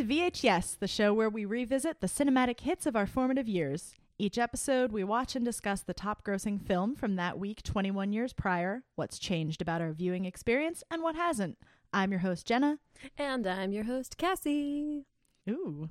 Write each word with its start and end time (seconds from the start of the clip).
to 0.00 0.06
VHS, 0.06 0.78
the 0.78 0.88
show 0.88 1.12
where 1.12 1.28
we 1.28 1.44
revisit 1.44 2.00
the 2.00 2.06
cinematic 2.06 2.60
hits 2.60 2.86
of 2.86 2.96
our 2.96 3.06
formative 3.06 3.46
years. 3.46 3.94
Each 4.18 4.38
episode, 4.38 4.92
we 4.92 5.04
watch 5.04 5.36
and 5.36 5.44
discuss 5.44 5.82
the 5.82 5.92
top 5.92 6.24
grossing 6.24 6.58
film 6.58 6.94
from 6.94 7.16
that 7.16 7.38
week 7.38 7.62
21 7.62 8.10
years 8.10 8.32
prior, 8.32 8.82
what's 8.96 9.18
changed 9.18 9.60
about 9.60 9.82
our 9.82 9.92
viewing 9.92 10.24
experience, 10.24 10.82
and 10.90 11.02
what 11.02 11.16
hasn't. 11.16 11.58
I'm 11.92 12.12
your 12.12 12.20
host, 12.20 12.46
Jenna. 12.46 12.78
And 13.18 13.46
I'm 13.46 13.72
your 13.72 13.84
host, 13.84 14.16
Cassie. 14.16 15.04
Ooh. 15.50 15.90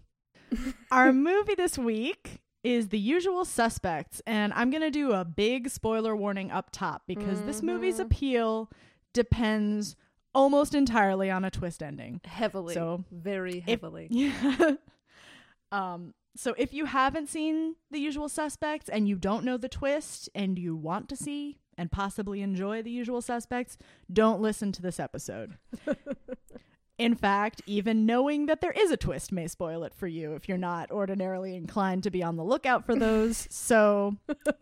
our 0.92 1.14
movie 1.14 1.54
this 1.54 1.78
week 1.78 2.42
is 2.64 2.88
The 2.88 2.98
Usual 3.00 3.46
Suspects, 3.46 4.24
and 4.26 4.52
I'm 4.54 4.72
going 4.72 4.82
to 4.82 4.90
do 4.90 5.12
a 5.12 5.24
big 5.24 5.70
spoiler 5.70 6.16
warning 6.16 6.50
up 6.50 6.70
top 6.72 7.04
because 7.06 7.44
this 7.44 7.62
movie's 7.62 7.98
Mhm. 7.98 8.06
appeal 8.06 8.72
depends 9.14 9.96
almost 10.34 10.74
entirely 10.76 11.30
on 11.32 11.44
a 11.46 11.52
twist 11.52 11.82
ending. 11.84 12.22
Heavily. 12.26 12.74
So, 12.74 13.04
very 13.12 13.60
if- 13.60 13.64
heavily. 13.66 14.08
Yeah. 14.10 14.76
um 15.72 16.14
so 16.36 16.54
if 16.58 16.74
you 16.74 16.86
haven't 16.86 17.28
seen 17.28 17.76
The 17.92 18.00
Usual 18.00 18.30
Suspects 18.30 18.88
and 18.88 19.08
you 19.10 19.16
don't 19.18 19.44
know 19.44 19.58
the 19.58 19.68
twist 19.68 20.30
and 20.34 20.58
you 20.58 20.76
want 20.76 21.10
to 21.10 21.16
see 21.18 21.58
and 21.78 21.92
possibly 21.92 22.42
enjoy 22.42 22.82
The 22.82 22.92
Usual 22.92 23.22
Suspects, 23.22 23.78
don't 24.14 24.40
listen 24.42 24.72
to 24.74 24.82
this 24.82 25.00
episode. 25.00 25.58
In 26.98 27.16
fact, 27.16 27.62
even 27.66 28.06
knowing 28.06 28.46
that 28.46 28.62
there 28.62 28.72
is 28.74 28.92
a 28.92 28.98
twist 28.98 29.32
may 29.32 29.48
spoil 29.48 29.84
it 29.84 29.94
for 29.94 30.08
you 30.08 30.34
if 30.36 30.48
you're 30.48 30.58
not 30.58 30.92
ordinarily 30.92 31.56
inclined 31.56 32.04
to 32.04 32.12
be 32.12 32.22
on 32.22 32.36
the 32.36 32.44
lookout 32.44 32.86
for 32.86 32.96
those. 32.96 33.48
So, 33.52 34.16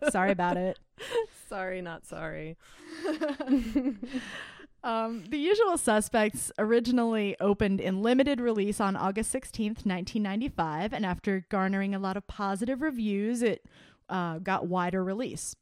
sorry 0.09 0.31
about 0.31 0.57
it. 0.57 0.79
sorry, 1.49 1.81
not 1.81 2.05
sorry. 2.05 2.57
Um, 4.83 5.25
the 5.29 5.37
Usual 5.37 5.77
Suspects 5.77 6.51
originally 6.57 7.35
opened 7.39 7.81
in 7.81 8.01
limited 8.01 8.39
release 8.39 8.79
on 8.79 8.95
August 8.95 9.33
16th, 9.33 9.85
1995, 9.85 10.93
and 10.93 11.05
after 11.05 11.45
garnering 11.49 11.95
a 11.95 11.99
lot 11.99 12.15
of 12.15 12.27
positive 12.27 12.81
reviews, 12.81 13.41
it 13.41 13.65
uh, 14.09 14.37
got 14.39 14.67
wider 14.67 15.03
release. 15.03 15.55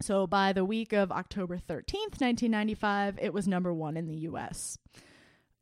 So 0.00 0.26
by 0.26 0.52
the 0.52 0.64
week 0.64 0.92
of 0.92 1.10
October 1.10 1.56
13th, 1.56 2.20
1995, 2.20 3.18
it 3.20 3.32
was 3.32 3.48
number 3.48 3.72
one 3.72 3.96
in 3.96 4.06
the 4.06 4.16
US. 4.28 4.78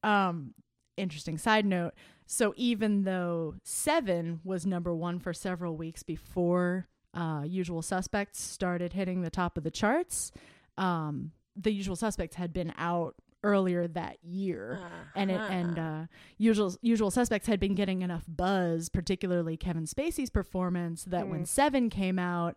Um, 0.03 0.55
interesting 0.97 1.39
side 1.39 1.67
note. 1.67 1.95
So 2.27 2.53
even 2.57 3.05
though 3.05 3.55
Seven 3.63 4.41
was 4.43 4.67
number 4.67 4.95
one 4.95 5.21
for 5.21 5.33
several 5.33 5.77
weeks 5.77 6.03
before 6.03 6.89
uh, 7.15 7.43
Usual 7.47 7.83
Suspects 7.83 8.41
started 8.41 8.93
hitting 8.93 9.23
the 9.23 9.31
top 9.31 9.57
of 9.57 9.65
the 9.65 9.71
charts, 9.71 10.33
um, 10.77 11.33
the 11.57 11.73
Usual 11.73 11.97
Suspects 11.97 12.37
had 12.37 12.53
been 12.53 12.73
out 12.77 13.15
earlier 13.45 13.87
that 13.87 14.17
year. 14.25 14.81
And 15.15 15.31
it 15.31 15.41
and 15.41 15.79
Uh-huh. 15.79 15.89
uh, 16.03 16.07
usual 16.37 16.75
usual 16.83 17.11
suspects 17.11 17.47
had 17.47 17.61
been 17.61 17.75
getting 17.75 18.03
enough 18.03 18.25
buzz, 18.29 18.89
particularly 18.89 19.57
Kevin 19.57 19.85
Spacey's 19.85 20.31
performance, 20.31 21.05
that 21.05 21.29
when 21.29 21.43
Mm. 21.43 21.47
Seven 21.47 21.91
came 21.91 22.19
out, 22.19 22.57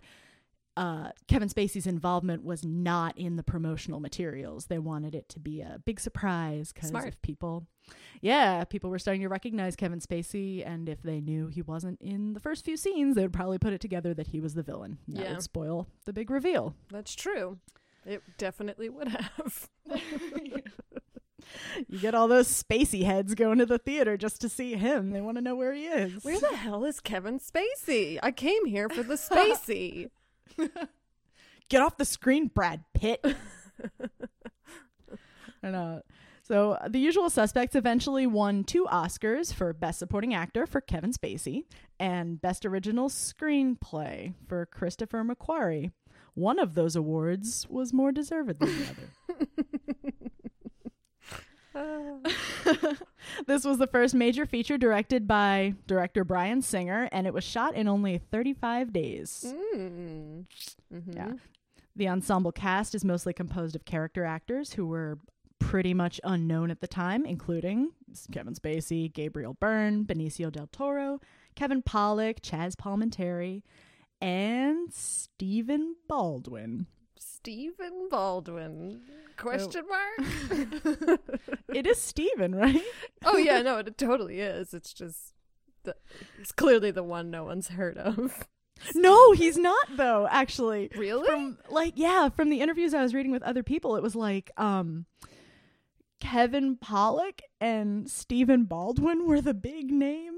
uh, 0.77 1.11
Kevin 1.27 1.49
Spacey's 1.49 1.85
involvement 1.85 2.43
was 2.43 2.63
not 2.65 3.15
in 3.17 3.35
the 3.35 3.43
promotional 3.43 3.99
materials. 3.99 4.67
They 4.67 4.79
wanted 4.79 5.13
it 5.13 5.27
to 5.29 5.39
be 5.39 5.61
a 5.61 5.79
big 5.83 5.99
surprise 5.99 6.71
because 6.71 6.91
if 7.05 7.21
people, 7.21 7.67
yeah, 8.21 8.63
people 8.63 8.89
were 8.89 8.99
starting 8.99 9.21
to 9.21 9.27
recognize 9.29 9.75
Kevin 9.75 9.99
Spacey, 9.99 10.65
and 10.65 10.87
if 10.87 11.01
they 11.03 11.19
knew 11.19 11.47
he 11.47 11.61
wasn't 11.61 11.99
in 12.01 12.33
the 12.33 12.39
first 12.39 12.63
few 12.63 12.77
scenes, 12.77 13.15
they 13.15 13.21
would 13.23 13.33
probably 13.33 13.57
put 13.59 13.73
it 13.73 13.81
together 13.81 14.13
that 14.13 14.27
he 14.27 14.39
was 14.39 14.53
the 14.53 14.63
villain. 14.63 14.97
That 15.09 15.21
Yeah. 15.23 15.31
would 15.33 15.43
spoil 15.43 15.87
the 16.05 16.13
big 16.13 16.29
reveal. 16.31 16.73
That's 16.89 17.13
true. 17.13 17.59
It 18.05 18.21
definitely 18.37 18.89
would 18.89 19.07
have. 19.09 19.69
You 21.87 21.99
get 21.99 22.13
all 22.13 22.27
those 22.27 22.47
Spacey 22.47 23.03
heads 23.03 23.33
going 23.35 23.57
to 23.59 23.65
the 23.65 23.77
theater 23.77 24.17
just 24.17 24.41
to 24.41 24.49
see 24.49 24.75
him. 24.75 25.11
They 25.11 25.21
want 25.21 25.37
to 25.37 25.41
know 25.41 25.55
where 25.55 25.73
he 25.73 25.85
is. 25.85 26.23
Where 26.23 26.39
the 26.39 26.55
hell 26.55 26.85
is 26.85 26.99
Kevin 26.99 27.39
Spacey? 27.39 28.19
I 28.21 28.31
came 28.31 28.65
here 28.65 28.89
for 28.89 29.03
the 29.03 29.15
Spacey. 29.15 30.09
Get 31.69 31.81
off 31.81 31.97
the 31.97 32.05
screen, 32.05 32.47
Brad 32.47 32.83
Pitt. 32.93 33.23
I 35.63 35.69
know. 35.71 36.01
so 36.43 36.73
uh, 36.73 36.87
the 36.87 36.99
usual 36.99 37.29
suspects 37.29 37.75
eventually 37.75 38.25
won 38.25 38.63
two 38.63 38.85
Oscars 38.85 39.53
for 39.53 39.73
Best 39.73 39.99
Supporting 39.99 40.33
Actor 40.33 40.67
for 40.67 40.81
Kevin 40.81 41.11
Spacey 41.13 41.63
and 41.99 42.41
Best 42.41 42.65
Original 42.65 43.09
Screenplay 43.09 44.33
for 44.47 44.65
Christopher 44.65 45.23
McQuarrie. 45.23 45.91
One 46.39 46.57
of 46.57 46.73
those 46.73 46.95
awards 46.95 47.67
was 47.69 47.91
more 47.91 48.13
deserved 48.13 48.59
than 48.59 48.69
the 48.69 48.85
other. 48.89 49.09
Uh, 51.75 52.93
this 53.47 53.65
was 53.65 53.77
the 53.77 53.87
first 53.87 54.15
major 54.15 54.45
feature 54.45 54.77
directed 54.77 55.27
by 55.27 55.73
director 55.85 56.23
Bryan 56.23 56.61
Singer, 56.61 57.09
and 57.11 57.27
it 57.27 57.33
was 57.33 57.43
shot 57.43 57.75
in 57.75 57.87
only 57.87 58.19
35 58.31 58.93
days. 58.93 59.53
mm. 59.75 60.45
Mhm. 60.93 61.15
Yeah. 61.15 61.33
The 61.95 62.07
ensemble 62.07 62.53
cast 62.53 62.95
is 62.95 63.03
mostly 63.03 63.33
composed 63.33 63.75
of 63.75 63.83
character 63.83 64.23
actors 64.23 64.73
who 64.73 64.87
were 64.87 65.19
pretty 65.59 65.93
much 65.93 66.21
unknown 66.23 66.71
at 66.71 66.79
the 66.79 66.87
time, 66.87 67.25
including 67.25 67.91
Kevin 68.31 68.53
Spacey, 68.53 69.11
Gabriel 69.11 69.53
Byrne, 69.53 70.05
Benicio 70.05 70.49
del 70.49 70.67
Toro, 70.67 71.19
Kevin 71.55 71.81
Pollak, 71.81 72.39
Chazz 72.39 72.75
Palminteri, 72.75 73.61
and 74.21 74.93
Stephen 74.93 75.95
Baldwin. 76.07 76.87
Stephen 77.17 78.07
Baldwin? 78.09 79.01
Question 79.37 79.83
Oh. 79.89 81.07
mark? 81.07 81.19
it 81.73 81.87
is 81.87 81.97
Stephen, 82.01 82.53
right? 82.55 82.81
oh 83.25 83.37
yeah, 83.37 83.61
no, 83.61 83.77
it 83.77 83.97
totally 83.97 84.39
is. 84.41 84.73
It's 84.73 84.93
just 84.93 85.33
the, 85.83 85.95
it's 86.39 86.51
clearly 86.51 86.91
the 86.91 87.03
one 87.03 87.29
no 87.31 87.45
one's 87.45 87.69
heard 87.69 87.97
of. 87.97 88.45
No, 88.95 89.33
he's 89.33 89.57
not 89.57 89.97
though, 89.97 90.27
actually. 90.31 90.89
Really? 90.95 91.27
From 91.27 91.57
like 91.69 91.93
yeah, 91.97 92.29
from 92.29 92.49
the 92.49 92.61
interviews 92.61 92.93
I 92.93 93.01
was 93.01 93.13
reading 93.13 93.31
with 93.31 93.43
other 93.43 93.63
people, 93.63 93.95
it 93.97 94.03
was 94.03 94.15
like 94.15 94.51
um 94.57 95.05
Kevin 96.21 96.75
Pollak 96.77 97.41
and 97.61 98.09
Stephen 98.09 98.65
Baldwin 98.65 99.25
were 99.25 99.41
the 99.41 99.53
big 99.53 99.91
names 99.91 100.28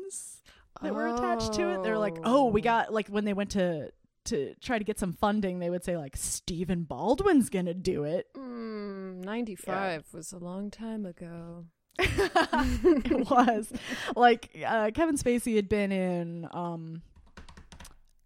that 0.82 0.94
were 0.94 1.08
attached 1.08 1.54
to 1.54 1.70
it. 1.74 1.84
They're 1.84 1.98
like, 2.00 2.18
"Oh, 2.24 2.46
we 2.48 2.62
got 2.62 2.94
like 2.94 3.08
when 3.08 3.26
they 3.26 3.34
went 3.34 3.52
to 3.52 3.92
to 4.26 4.54
try 4.62 4.78
to 4.78 4.84
get 4.84 5.00
some 5.00 5.14
funding, 5.14 5.60
they 5.60 5.70
would 5.70 5.84
say 5.84 5.98
like 5.98 6.16
Stephen 6.16 6.84
Baldwin's 6.84 7.50
going 7.50 7.66
to 7.66 7.74
do 7.74 8.04
it." 8.04 8.28
Mm, 8.36 9.24
95 9.24 10.06
was 10.14 10.32
a 10.34 10.38
long 10.40 10.70
time 10.72 11.06
ago. 11.06 11.66
it 12.00 13.30
was 13.30 13.72
like 14.16 14.50
uh, 14.66 14.92
Kevin 14.94 15.18
Spacey 15.18 15.56
had 15.56 15.68
been 15.70 15.92
in 15.92 16.48
um 16.52 17.02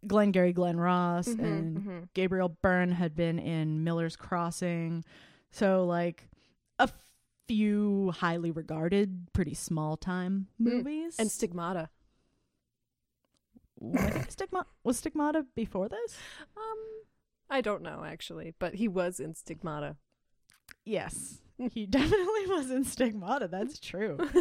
Glengarry 0.08 0.54
Glen 0.54 0.78
Ross 0.80 1.28
Mhm, 1.28 1.40
and 1.44 1.78
mhm. 1.78 2.10
Gabriel 2.14 2.50
Byrne 2.62 2.92
had 2.92 3.16
been 3.16 3.40
in 3.40 3.84
Miller's 3.84 4.16
Crossing. 4.16 5.04
So 5.52 5.86
like 5.86 6.30
a 6.78 6.90
few 7.48 8.12
highly 8.12 8.52
regarded, 8.52 9.28
pretty 9.34 9.56
small 9.56 9.98
time 9.98 10.48
Mm. 10.62 10.66
movies. 10.66 11.16
And 11.18 11.32
Stigmata. 11.32 11.90
I 13.98 14.10
think 14.10 14.32
Stigma 14.32 14.66
was 14.84 14.98
Stigmata 14.98 15.46
before 15.56 15.90
this? 15.90 16.18
Um, 16.56 16.78
I 17.50 17.62
don't 17.62 17.82
know 17.82 18.04
actually, 18.06 18.54
but 18.60 18.76
he 18.76 18.88
was 18.88 19.20
in 19.20 19.36
Stigmata. 19.36 19.98
Yes. 20.84 21.42
He 21.72 21.86
definitely 21.86 22.48
was 22.48 22.70
in 22.70 22.84
Stigmata, 22.84 23.48
that's 23.48 23.80
true. 23.80 24.18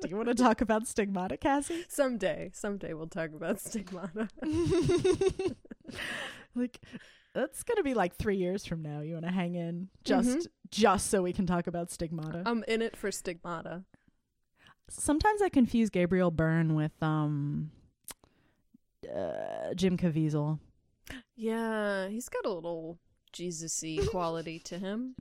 Do 0.00 0.08
you 0.08 0.16
want 0.16 0.28
to 0.28 0.34
talk 0.36 0.60
about 0.60 0.86
Stigmata, 0.86 1.36
Cassie? 1.36 1.84
Someday, 1.88 2.52
someday 2.54 2.94
we'll 2.94 3.08
talk 3.08 3.30
about 3.34 3.58
Stigmata. 3.58 4.28
like 6.54 6.78
that's 7.34 7.62
gonna 7.62 7.82
be 7.82 7.94
like 7.94 8.16
three 8.16 8.36
years 8.36 8.64
from 8.64 8.82
now. 8.82 9.00
You 9.00 9.14
want 9.14 9.26
to 9.26 9.32
hang 9.32 9.56
in 9.56 9.88
just 10.04 10.48
just 10.70 11.10
so 11.10 11.22
we 11.22 11.32
can 11.32 11.46
talk 11.46 11.66
about 11.66 11.90
stigmata. 11.90 12.42
I'm 12.46 12.64
in 12.66 12.80
it 12.80 12.96
for 12.96 13.10
Stigmata. 13.10 13.84
Sometimes 14.88 15.42
I 15.42 15.48
confuse 15.48 15.90
Gabriel 15.90 16.30
Byrne 16.30 16.74
with 16.74 16.92
um 17.02 17.70
uh, 19.14 19.74
Jim 19.74 19.96
Caviezel. 19.96 20.58
Yeah, 21.36 22.08
he's 22.08 22.28
got 22.28 22.44
a 22.46 22.50
little 22.52 22.98
Jesus-y 23.32 23.98
quality 24.10 24.58
to 24.60 24.78
him. 24.78 25.14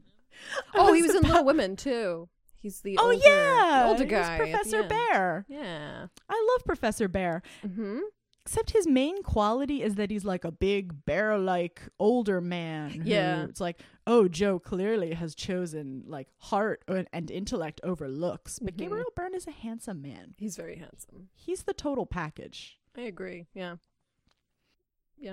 Oh, 0.73 0.93
he 0.93 1.01
was 1.01 1.13
in 1.15 1.23
Little 1.23 1.45
Women 1.45 1.75
too. 1.75 2.29
He's 2.57 2.81
the 2.81 2.97
Oh 2.99 3.11
older, 3.11 3.17
yeah, 3.23 3.83
the 3.83 3.89
older 3.89 4.05
guy, 4.05 4.37
Professor. 4.37 4.83
Bhaer. 4.83 5.45
Yeah. 5.47 6.07
I 6.27 6.47
love 6.53 6.65
Professor 6.65 7.07
Bhaer. 7.07 7.41
Mm-hmm. 7.65 7.99
Except 8.41 8.71
his 8.71 8.85
main 8.87 9.23
quality 9.23 9.81
is 9.81 9.95
that 9.95 10.11
he's 10.11 10.23
like 10.25 10.43
a 10.45 10.51
big 10.51 11.05
bear-like 11.05 11.81
older 11.99 12.41
man. 12.41 13.01
Yeah. 13.03 13.43
it's 13.45 13.59
like, 13.59 13.81
oh, 14.05 14.27
Joe 14.27 14.59
clearly 14.59 15.13
has 15.13 15.33
chosen 15.35 16.03
like 16.07 16.27
heart 16.39 16.83
and 16.87 17.07
and 17.13 17.29
intellect 17.31 17.81
over 17.83 18.07
looks, 18.07 18.59
but 18.59 18.73
Mhm. 18.75 18.77
Gabriel 18.77 19.11
Byrne 19.15 19.35
is 19.35 19.47
a 19.47 19.51
handsome 19.51 20.01
man. 20.01 20.33
He's 20.37 20.55
very 20.57 20.77
handsome. 20.77 21.29
He's 21.35 21.63
the 21.63 21.73
total 21.73 22.05
package. 22.05 22.79
I 22.97 23.01
agree. 23.01 23.47
Yeah. 23.53 23.75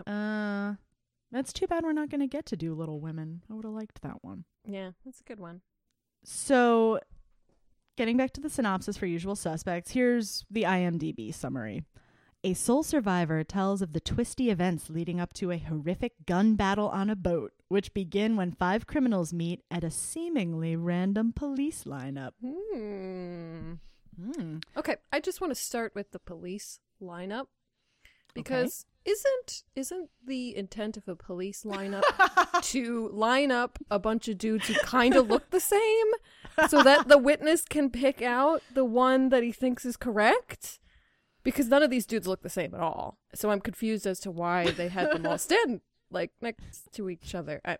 Uh, 0.07 0.75
that's 1.31 1.53
too 1.53 1.67
bad 1.67 1.85
we're 1.85 1.93
not 1.93 2.11
going 2.11 2.21
to 2.21 2.27
get 2.27 2.47
to 2.47 2.57
do 2.57 2.75
Little 2.75 3.01
Women. 3.01 3.43
I 3.51 3.55
would 3.55 3.65
have 3.65 3.75
liked 3.75 4.03
that 4.03 4.23
one. 4.23 4.45
Yeah, 4.67 4.91
that's 5.05 5.21
a 5.21 5.25
good 5.25 5.41
one. 5.41 5.61
So, 6.25 7.01
getting 7.97 8.17
back 8.17 8.33
to 8.33 8.41
the 8.41 8.51
synopsis 8.51 8.97
for 8.97 9.07
Usual 9.07 9.37
Suspects, 9.37 9.91
here's 9.93 10.45
the 10.51 10.63
IMDb 10.63 11.35
summary. 11.35 11.85
A 12.45 12.55
sole 12.55 12.83
survivor 12.83 13.45
tells 13.45 13.83
of 13.83 13.93
the 13.93 14.01
twisty 14.01 14.51
events 14.51 14.91
leading 14.91 15.21
up 15.21 15.33
to 15.35 15.53
a 15.53 15.59
horrific 15.59 16.27
gun 16.27 16.57
battle 16.57 16.89
on 16.89 17.09
a 17.09 17.17
boat, 17.17 17.53
which 17.69 17.95
begin 17.95 18.35
when 18.37 18.51
five 18.53 18.87
criminals 18.87 19.33
meet 19.33 19.63
at 19.71 19.85
a 19.85 19.91
seemingly 19.91 20.75
random 20.75 21.33
police 21.33 21.85
lineup. 21.85 22.33
Hmm. 22.45 23.75
Hmm. 24.21 24.59
Okay, 24.77 24.97
I 25.13 25.21
just 25.21 25.41
want 25.41 25.53
to 25.53 25.61
start 25.61 25.95
with 25.95 26.11
the 26.11 26.19
police 26.19 26.81
lineup 27.03 27.47
because 28.35 28.87
isn't 29.05 29.65
isn't 29.75 30.11
the 30.25 30.57
intent 30.57 30.97
of 30.97 31.09
a 31.09 31.17
police 31.17 31.65
lineup 31.65 32.03
to 32.63 33.09
line 33.13 33.51
up 33.51 33.79
a 33.91 33.99
bunch 33.99 34.29
of 34.29 34.39
dudes 34.39 34.69
who 34.69 34.75
kind 34.75 35.17
of 35.17 35.29
look 35.29 35.51
the 35.51 35.61
same 35.61 36.07
so 36.69 36.83
that 36.83 37.09
the 37.09 37.19
witness 37.19 37.65
can 37.65 37.91
pick 37.91 38.23
out 38.23 38.63
the 38.73 38.85
one 38.85 39.29
that 39.31 39.43
he 39.43 39.53
thinks 39.53 39.85
is 39.85 39.97
correct? 39.97 40.79
Because 41.43 41.69
none 41.69 41.83
of 41.83 41.91
these 41.91 42.07
dudes 42.07 42.29
look 42.29 42.43
the 42.43 42.49
same 42.49 42.75
at 42.75 42.81
all. 42.81 43.19
So 43.35 43.51
I'm 43.51 43.61
confused 43.61 44.07
as 44.07 44.21
to 44.21 44.31
why 44.31 44.71
they 44.71 44.89
had 44.89 45.11
them 45.11 45.27
all 45.27 45.39
stand 45.39 45.81
like 46.11 46.31
next 46.41 46.93
to 46.93 47.11
each 47.11 47.35
other. 47.35 47.61
I, 47.65 47.79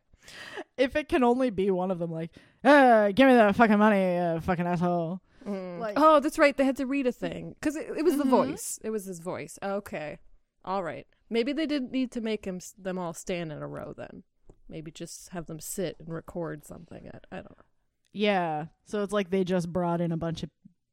if 0.77 0.97
it 0.97 1.09
can 1.09 1.23
only 1.23 1.51
be 1.51 1.71
one 1.71 1.91
of 1.91 1.99
them, 1.99 2.11
like, 2.11 2.31
uh, 2.65 3.13
give 3.13 3.29
me 3.29 3.35
that 3.35 3.55
fucking 3.55 3.79
money, 3.79 4.19
uh, 4.19 4.41
fucking 4.41 4.67
asshole. 4.67 5.21
Mm. 5.45 5.79
Like- 5.79 5.95
oh, 5.97 6.21
that's 6.21 6.39
right. 6.39 6.57
They 6.57 6.65
had 6.65 6.77
to 6.79 6.87
read 6.87 7.07
a 7.07 7.13
thing 7.13 7.55
because 7.61 7.77
it, 7.77 7.89
it 7.97 8.05
was 8.05 8.17
the 8.17 8.25
Mhm. 8.25 8.31
voice. 8.31 8.79
It 8.83 8.91
was 8.91 9.05
his 9.05 9.19
voice. 9.21 9.59
Okay, 9.63 10.19
all 10.65 10.83
right. 10.83 11.07
Maybe 11.31 11.53
they 11.53 11.67
didn't 11.67 11.91
need 11.93 12.11
to 12.13 12.21
make 12.21 12.45
him 12.45 12.61
them 12.79 12.99
all 12.99 13.13
stand 13.15 13.53
in 13.53 13.63
a 13.63 13.67
row. 13.69 13.95
Then 13.97 14.23
maybe 14.69 14.91
just 14.91 15.31
have 15.31 15.47
them 15.47 15.61
sit 15.61 15.97
and 15.99 16.09
record 16.09 16.65
something. 16.65 17.09
I, 17.13 17.19
I 17.31 17.37
don't 17.37 17.51
know. 17.59 17.65
Yeah. 18.13 18.67
So 18.85 19.03
it's 19.03 19.13
like 19.13 19.31
they 19.31 19.45
just 19.45 19.73
brought 19.73 20.01
in 20.01 20.13
a 20.13 20.17
bunch 20.17 20.43
of 20.43 20.51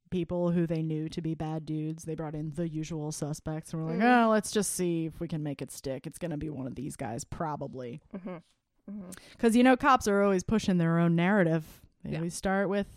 people 0.10 0.52
who 0.52 0.66
they 0.66 0.82
knew 0.82 1.08
to 1.10 1.22
be 1.22 1.36
bad 1.36 1.66
dudes. 1.66 2.04
They 2.04 2.16
brought 2.16 2.34
in 2.34 2.52
the 2.56 2.68
usual 2.68 3.12
suspects 3.12 3.74
and 3.74 3.84
were 3.84 3.92
like, 3.92 4.00
Mhm. 4.00 4.26
oh, 4.26 4.30
let's 4.32 4.52
just 4.52 4.74
see 4.74 5.06
if 5.06 5.20
we 5.20 5.28
can 5.28 5.44
make 5.44 5.62
it 5.62 5.72
stick. 5.72 6.08
It's 6.08 6.18
going 6.18 6.32
to 6.32 6.38
be 6.38 6.50
one 6.50 6.66
of 6.66 6.76
these 6.76 6.96
guys, 6.96 7.24
probably. 7.24 8.02
Mm-hmm. 8.16 8.30
Mm-hmm. 8.90 9.10
Because, 9.34 9.56
you 9.56 9.62
know, 9.64 9.78
cops 9.78 10.08
are 10.08 10.24
always 10.24 10.44
pushing 10.44 10.78
their 10.80 10.98
own 10.98 11.16
narrative. 11.16 11.82
They 12.04 12.12
Yeah. 12.12 12.18
always 12.20 12.34
start 12.34 12.70
with 12.70 12.88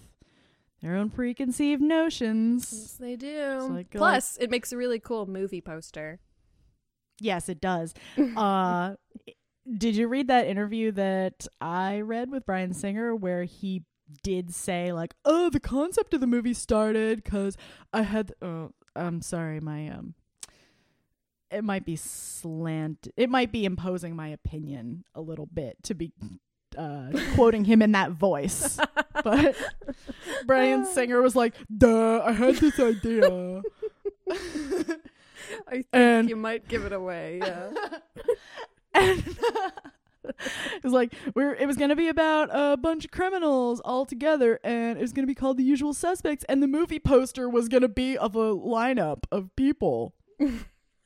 their 0.82 0.96
own 0.96 1.10
preconceived 1.10 1.80
notions. 1.82 2.68
Yes, 2.72 2.92
they 2.94 3.16
do. 3.16 3.68
like- 3.70 3.90
Plus, 3.90 4.36
it 4.38 4.50
makes 4.50 4.72
a 4.72 4.76
really 4.76 4.98
cool 4.98 5.26
movie 5.26 5.60
poster. 5.60 6.20
Yes, 7.20 7.48
it 7.48 7.60
does. 7.60 7.94
uh, 8.36 8.94
did 9.78 9.94
you 9.94 10.08
read 10.08 10.28
that 10.28 10.46
interview 10.48 10.90
that 10.92 11.46
I 11.60 12.00
read 12.00 12.30
with 12.30 12.44
Bryan 12.46 12.72
Singer 12.74 13.14
where 13.14 13.44
he 13.44 13.84
did 14.24 14.52
say 14.52 14.92
like, 14.92 15.14
"Oh, 15.24 15.48
the 15.48 15.60
concept 15.60 16.14
of 16.14 16.20
the 16.20 16.26
movie 16.26 16.54
started 16.54 17.22
because 17.22 17.56
I 17.92 18.02
had." 18.02 18.32
Oh, 18.42 18.72
I'm 18.96 19.22
sorry, 19.22 19.60
my 19.60 19.88
um. 19.88 20.14
It 21.50 21.62
might 21.64 21.84
be 21.84 21.96
slant. 21.96 23.08
It 23.16 23.28
might 23.30 23.52
be 23.52 23.64
imposing 23.66 24.16
my 24.16 24.28
opinion 24.28 25.04
a 25.14 25.20
little 25.20 25.46
bit 25.46 25.76
to 25.84 25.94
be 25.94 26.12
uh, 26.76 27.10
quoting 27.34 27.64
him 27.64 27.82
in 27.82 27.92
that 27.92 28.12
voice. 28.12 28.78
But 29.24 29.54
Bryan 30.46 30.84
Singer 30.86 31.20
was 31.22 31.36
like, 31.36 31.54
"Duh, 31.76 32.22
I 32.24 32.32
had 32.32 32.56
this 32.56 32.80
idea." 32.80 33.62
I 35.68 35.70
think 35.70 35.86
And- 35.92 36.28
you 36.28 36.36
might 36.36 36.66
give 36.66 36.84
it 36.84 36.92
away. 36.92 37.40
Yeah. 37.42 37.70
and 38.94 39.22
it 40.24 40.82
was 40.84 40.92
like 40.92 41.14
we 41.34 41.42
are 41.44 41.54
it 41.54 41.66
was 41.66 41.76
gonna 41.76 41.96
be 41.96 42.08
about 42.08 42.48
a 42.52 42.76
bunch 42.76 43.04
of 43.04 43.10
criminals 43.10 43.80
all 43.84 44.04
together 44.06 44.60
and 44.64 44.98
it 44.98 45.00
was 45.02 45.12
gonna 45.12 45.26
be 45.26 45.34
called 45.34 45.56
the 45.56 45.64
usual 45.64 45.92
suspects 45.94 46.44
and 46.48 46.62
the 46.62 46.68
movie 46.68 46.98
poster 47.00 47.48
was 47.48 47.68
gonna 47.68 47.88
be 47.88 48.16
of 48.16 48.34
a 48.36 48.54
lineup 48.54 49.24
of 49.32 49.54
people 49.56 50.14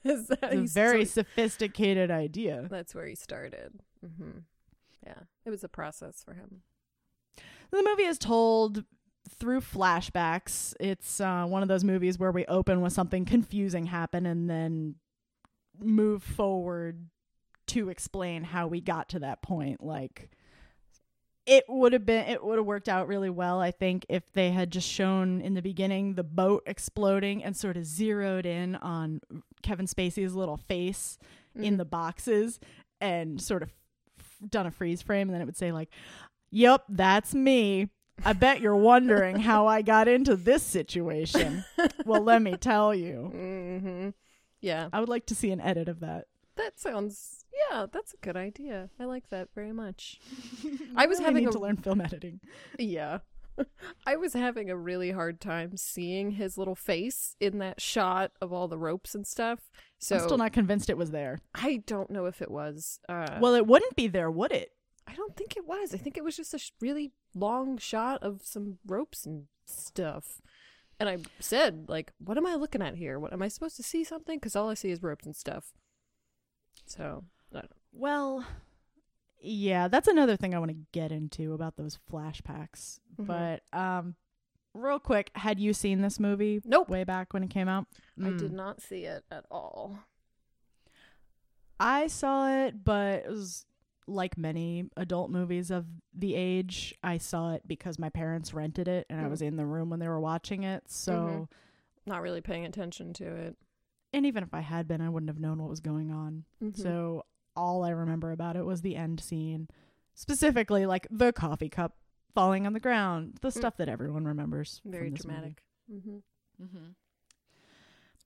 Is 0.05 0.29
that 0.29 0.53
a 0.55 0.61
very 0.67 1.05
so 1.05 1.23
sophisticated 1.23 2.11
idea 2.11 2.67
that's 2.71 2.95
where 2.95 3.07
he 3.07 3.15
started. 3.15 3.81
hmm 4.03 4.39
Yeah, 5.07 5.21
it 5.45 5.51
was 5.51 5.63
a 5.65 5.69
process 5.69 6.23
for 6.25 6.35
him. 6.35 6.63
the 7.71 7.83
movie 7.83 8.03
is 8.05 8.19
told 8.19 8.85
through 9.29 9.61
flashbacks 9.61 10.75
it's 10.79 11.21
uh, 11.21 11.45
one 11.47 11.63
of 11.63 11.69
those 11.69 11.83
movies 11.85 12.19
where 12.19 12.31
we 12.33 12.45
open 12.47 12.81
with 12.81 12.93
something 12.93 13.25
confusing 13.25 13.87
happen 13.87 14.25
and 14.27 14.49
then 14.49 14.95
move 15.81 16.23
forward 16.23 17.07
to 17.67 17.89
explain 17.89 18.45
how 18.45 18.67
we 18.69 18.81
got 18.81 19.09
to 19.11 19.19
that 19.19 19.43
point 19.43 19.83
like 19.83 20.31
it 21.45 21.65
would 21.69 21.93
have 21.93 22.07
been 22.07 22.25
it 22.29 22.43
would 22.45 22.57
have 22.59 22.67
worked 22.67 22.89
out 22.89 23.09
really 23.09 23.29
well 23.29 23.61
i 23.61 23.71
think 23.73 24.07
if 24.09 24.33
they 24.33 24.51
had 24.53 24.71
just 24.71 24.89
shown 24.89 25.41
in 25.41 25.55
the 25.55 25.63
beginning 25.63 26.15
the 26.15 26.23
boat 26.25 26.63
exploding 26.67 27.43
and 27.45 27.57
sort 27.57 27.77
of 27.77 27.85
zeroed 27.85 28.47
in 28.47 28.77
on 28.77 29.21
kevin 29.63 29.87
spacey's 29.87 30.35
little 30.35 30.57
face 30.57 31.19
in 31.57 31.75
Mhm. 31.75 31.79
the 31.79 31.85
boxes 31.85 32.61
and 33.01 33.41
sort 33.43 33.63
of 33.65 33.69
f- 33.71 33.75
done 34.51 34.67
a 34.67 34.71
freeze 34.71 35.03
frame 35.03 35.29
and 35.29 35.35
then 35.35 35.41
it 35.43 35.47
would 35.47 35.57
say 35.57 35.73
like 35.73 35.89
yep 36.51 36.85
that's 36.89 37.35
me 37.35 37.89
i 38.25 38.33
bet 38.33 38.61
you're 38.61 38.77
wondering 38.77 39.39
how 39.41 39.67
i 39.67 39.83
got 39.83 40.09
into 40.09 40.37
this 40.37 40.63
situation 40.63 41.65
well 42.05 42.23
let 42.23 42.41
me 42.43 42.57
tell 42.57 42.95
you 42.95 43.25
hmm 43.33 44.09
Yeah, 44.61 44.89
i 44.93 45.01
would 45.01 45.09
like 45.09 45.27
to 45.27 45.35
see 45.35 45.51
an 45.51 45.61
edit 45.61 45.89
of 45.89 46.01
that 46.01 46.27
that 46.57 46.81
sounds. 46.81 47.45
Yeah, 47.71 47.85
that's 47.93 48.15
a 48.15 48.17
good 48.25 48.35
idea. 48.35 48.89
I 48.99 49.05
like 49.05 49.29
that 49.29 49.49
very 49.55 49.73
much. 49.73 50.19
I 50.97 51.05
was 51.05 51.19
really 51.19 51.25
having 51.27 51.43
need 51.45 51.49
a- 51.51 51.53
to 51.53 51.59
learn 51.59 51.77
film 51.77 52.01
editing 52.01 52.41
Yeah. 52.79 53.19
I 54.07 54.17
was 54.17 54.33
having 54.33 54.71
a 54.71 54.77
really 54.77 55.11
hard 55.11 55.41
time 55.41 55.77
seeing 55.77 56.33
his 56.33 56.59
little 56.59 56.75
face 56.75 57.37
in 57.41 57.59
that 57.59 57.81
shot 57.81 58.33
of 58.41 58.53
all 58.53 58.69
the 58.69 58.79
ropes 58.79 59.15
and 59.15 59.27
stuff. 59.27 59.61
So 59.99 60.17
i'm 60.17 60.23
still 60.23 60.39
not 60.39 60.53
convinced 60.53 60.91
it 60.91 60.99
was 60.99 61.11
there 61.11 61.41
I 61.55 61.83
don't 61.87 62.11
know 62.11 62.27
if 62.27 62.43
it 62.43 62.51
was. 62.51 63.01
Uh, 63.09 63.39
well 63.41 63.55
it 63.55 63.67
wouldn't 63.67 63.97
be 63.97 64.09
there 64.09 64.31
would 64.31 64.53
it 64.53 64.73
I 65.07 65.15
don't 65.15 65.37
think 65.37 65.57
it 65.57 65.67
was. 65.67 65.95
I 65.95 65.99
think 65.99 66.17
it 66.17 66.25
was 66.25 66.37
just 66.37 66.53
a 66.53 66.59
sh- 66.59 66.73
really 66.81 67.13
long 67.33 67.79
shot 67.79 68.23
of 68.25 68.41
some 68.43 68.79
ropes 68.85 69.25
and 69.25 69.45
stuff. 69.65 70.43
And 70.99 71.09
I 71.09 71.19
said, 71.39 71.85
like, 71.87 72.13
what 72.19 72.37
am 72.37 72.47
I 72.47 72.57
looking 72.57 72.83
at 72.83 72.97
here? 72.97 73.21
What 73.21 73.33
am 73.33 73.41
I 73.41 73.47
supposed 73.47 73.77
to 73.77 73.85
see 73.85 74.03
something? 74.03 74.39
Because 74.39 74.57
all 74.57 74.69
I 74.69 74.75
see 74.75 74.91
is 74.91 75.05
ropes 75.05 75.25
and 75.25 75.37
stuff. 75.37 75.75
So 76.87 77.23
well 77.97 78.45
yeah 79.41 79.89
that's 79.89 80.09
another 80.09 80.37
thing 80.37 80.55
i 80.55 80.59
want 80.59 80.71
to 80.71 80.77
get 80.93 81.11
into 81.11 81.53
about 81.53 81.77
those 81.77 81.99
flashbacks 82.11 83.01
Mhm. 83.19 83.27
but 83.27 83.63
um 83.79 84.15
real 84.75 84.99
quick 84.99 85.31
had 85.35 85.59
you 85.59 85.73
seen 85.73 86.03
this 86.03 86.21
movie 86.21 86.61
Nope. 86.65 86.89
way 86.91 87.05
back 87.05 87.33
when 87.33 87.43
it 87.43 87.51
came 87.51 87.69
out 87.69 87.87
I 88.21 88.25
Mm. 88.31 88.39
did 88.39 88.53
not 88.53 88.81
see 88.83 89.05
it 89.05 89.25
at 89.31 89.45
all. 89.51 89.99
I 91.79 92.07
saw 92.07 92.65
it, 92.67 92.85
but 92.85 93.25
it 93.25 93.29
was 93.31 93.67
like 94.07 94.39
many 94.39 94.89
adult 94.97 95.31
movies 95.31 95.71
of 95.71 95.87
the 96.15 96.35
age. 96.35 96.95
I 97.03 97.19
saw 97.19 97.53
it 97.55 97.63
because 97.67 97.99
my 97.99 98.09
parents 98.09 98.55
rented 98.55 98.89
it 98.89 99.07
and 99.11 99.21
I 99.21 99.25
Mm. 99.25 99.31
was 99.31 99.43
in 99.43 99.57
the 99.57 99.67
room 99.67 99.91
when 99.91 99.99
they 100.01 100.09
were 100.09 100.21
watching 100.21 100.63
it. 100.63 100.89
So, 100.91 101.13
Mhm. 101.13 101.49
Not 102.07 102.23
really 102.23 102.41
paying 102.41 102.65
attention 102.65 103.13
to 103.15 103.25
it. 103.27 103.57
and 104.13 104.25
even 104.25 104.43
if 104.43 104.55
I 104.55 104.61
had 104.61 104.89
been, 104.89 105.03
I 105.03 105.11
wouldn't 105.11 105.29
have 105.29 105.41
known 105.41 105.59
what 105.59 105.69
was 105.69 105.81
going 105.81 106.11
on. 106.11 106.45
Mhm. 106.63 106.77
So, 106.77 107.27
all 107.55 107.85
I 107.85 107.91
remember 107.91 108.31
about 108.31 108.57
it 108.57 108.65
was 108.65 108.81
the 108.81 108.97
end 108.97 109.21
scene, 109.21 109.69
specifically 110.15 110.87
like 110.87 111.07
the 111.11 111.33
coffee 111.35 111.69
cup 111.69 111.99
falling 112.37 112.67
on 112.67 112.73
the 112.75 112.81
ground, 112.81 113.39
the 113.41 113.49
Mm. 113.49 113.57
stuff 113.59 113.77
that 113.79 113.89
everyone 113.89 114.25
remembers. 114.27 114.79
from 114.83 114.93
very 114.93 115.11
this 115.11 115.25
movie. 115.25 115.35
dramatic. 115.37 115.63
hmm 115.91 116.19
Mm-hmm. 116.63 116.87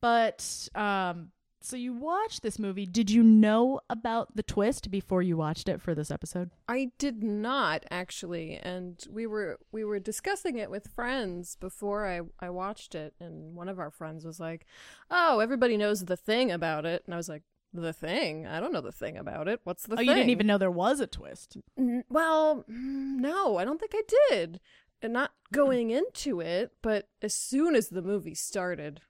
But 0.01 0.69
um, 0.75 1.31
so 1.61 1.77
you 1.77 1.93
watched 1.93 2.43
this 2.43 2.59
movie. 2.59 2.87
Did 2.87 3.11
you 3.11 3.23
know 3.23 3.81
about 3.91 4.35
the 4.35 4.43
twist 4.43 4.91
before 4.91 5.21
you 5.23 5.37
watched 5.37 5.69
it 5.69 5.81
for 5.83 5.95
this 5.95 6.11
episode? 6.11 6.51
I 6.69 6.91
did 6.99 7.23
not 7.23 7.85
actually, 7.91 8.57
and 8.57 9.05
we 9.11 9.27
were 9.27 9.59
we 9.73 9.85
were 9.85 9.99
discussing 9.99 10.57
it 10.57 10.71
with 10.71 10.87
friends 10.95 11.57
before 11.57 12.07
I 12.07 12.21
I 12.41 12.49
watched 12.51 12.95
it, 12.95 13.15
and 13.21 13.55
one 13.55 13.69
of 13.69 13.79
our 13.79 13.91
friends 13.91 14.25
was 14.25 14.41
like, 14.41 14.65
"Oh, 15.11 15.41
everybody 15.41 15.77
knows 15.77 16.05
the 16.07 16.17
thing 16.17 16.51
about 16.51 16.87
it," 16.87 17.03
and 17.05 17.13
I 17.13 17.19
was 17.19 17.29
like, 17.29 17.43
"The 17.73 17.93
thing? 17.93 18.47
I 18.47 18.59
don't 18.61 18.73
know 18.73 18.81
the 18.81 18.93
thing 18.93 19.17
about 19.17 19.49
it. 19.49 19.61
What's 19.65 19.85
the 19.85 19.95
oh, 19.95 19.97
thing?" 19.97 20.07
you 20.09 20.15
didn't 20.15 20.31
even 20.31 20.47
know 20.47 20.59
there 20.59 20.71
was 20.71 21.01
a 21.01 21.07
twist. 21.07 21.57
N- 21.79 22.05
Well, 22.09 22.65
mm, 22.69 23.17
no, 23.19 23.57
I 23.59 23.65
don't 23.65 23.79
think 23.81 23.93
I 23.95 24.03
did. 24.31 24.61
And 25.03 25.13
not 25.15 25.33
going 25.53 25.91
into 25.91 26.41
it, 26.41 26.73
but 26.83 27.09
as 27.23 27.33
soon 27.35 27.75
as 27.75 27.89
the 27.89 28.03
movie 28.03 28.35
started, 28.35 29.01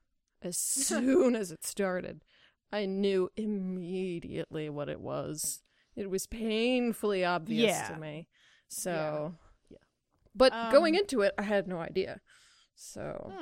as 0.42 0.56
soon 0.58 1.34
as 1.34 1.50
it 1.50 1.64
started, 1.64 2.22
I 2.72 2.86
knew 2.86 3.30
immediately 3.36 4.68
what 4.70 4.88
it 4.88 5.00
was. 5.00 5.62
It 5.96 6.08
was 6.08 6.26
painfully 6.26 7.24
obvious 7.24 7.72
Yeah. 7.72 7.88
to 7.88 8.00
me. 8.00 8.28
So, 8.68 9.34
yeah. 9.68 9.78
But 10.34 10.52
going 10.70 10.94
Um, 10.94 11.00
into 11.00 11.22
it, 11.22 11.34
I 11.36 11.42
had 11.42 11.66
no 11.66 11.78
idea. 11.78 12.20
So, 12.76 13.32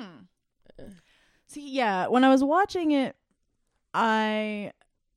See, 1.46 1.70
yeah, 1.70 2.06
when 2.08 2.24
I 2.24 2.30
was 2.30 2.42
watching 2.42 2.90
it, 2.92 3.16
I 3.94 4.72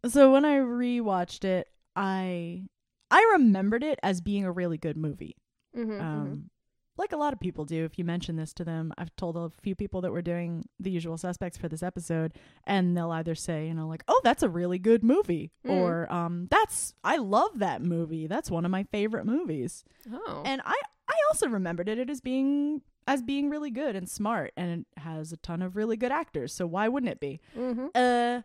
so 0.07 0.31
when 0.31 0.45
I 0.45 0.55
rewatched 0.57 1.43
it, 1.43 1.67
I 1.95 2.63
I 3.09 3.29
remembered 3.33 3.83
it 3.83 3.99
as 4.03 4.21
being 4.21 4.45
a 4.45 4.51
really 4.51 4.77
good 4.77 4.97
movie. 4.97 5.35
mhm, 5.75 5.87
mhm. 5.87 6.01
Um, 6.01 6.49
like 6.97 7.13
a 7.13 7.17
lot 7.17 7.33
of 7.33 7.39
people 7.39 7.65
do 7.65 7.83
if 7.85 7.97
you 7.97 8.05
mention 8.05 8.35
this 8.35 8.53
to 8.53 8.63
them. 8.63 8.93
I've 8.97 9.15
told 9.15 9.35
a 9.35 9.49
few 9.61 9.75
people 9.75 10.01
that 10.01 10.11
we're 10.11 10.21
doing 10.21 10.65
the 10.79 10.91
usual 10.91 11.17
suspects 11.17 11.57
for 11.57 11.67
this 11.67 11.81
episode 11.81 12.33
and 12.65 12.95
they'll 12.95 13.11
either 13.11 13.33
say, 13.33 13.67
you 13.67 13.73
know, 13.73 13.87
like, 13.87 14.03
"Oh, 14.07 14.19
that's 14.23 14.43
a 14.43 14.49
really 14.49 14.77
good 14.77 15.03
movie," 15.03 15.51
Mm. 15.65 15.71
or 15.71 16.11
um 16.11 16.47
that's 16.51 16.93
I 17.03 17.17
love 17.17 17.59
that 17.59 17.81
movie. 17.81 18.27
That's 18.27 18.51
one 18.51 18.65
of 18.65 18.71
my 18.71 18.83
favorite 18.83 19.25
movies. 19.25 19.83
Oh. 20.13 20.43
And 20.45 20.61
I 20.65 20.75
I 21.07 21.15
also 21.29 21.47
remembered 21.49 21.89
it 21.89 22.09
as 22.09 22.21
being 22.21 22.81
as 23.07 23.21
being 23.21 23.49
really 23.49 23.71
good 23.71 23.95
and 23.95 24.07
smart 24.07 24.53
and 24.55 24.85
it 24.95 25.01
has 25.01 25.31
a 25.33 25.37
ton 25.37 25.61
of 25.61 25.75
really 25.75 25.97
good 25.97 26.11
actors. 26.11 26.53
So 26.53 26.67
why 26.67 26.87
wouldn't 26.87 27.11
it 27.11 27.19
be? 27.19 27.39
mm-hmm. 27.57 27.87
Uh 27.95 28.41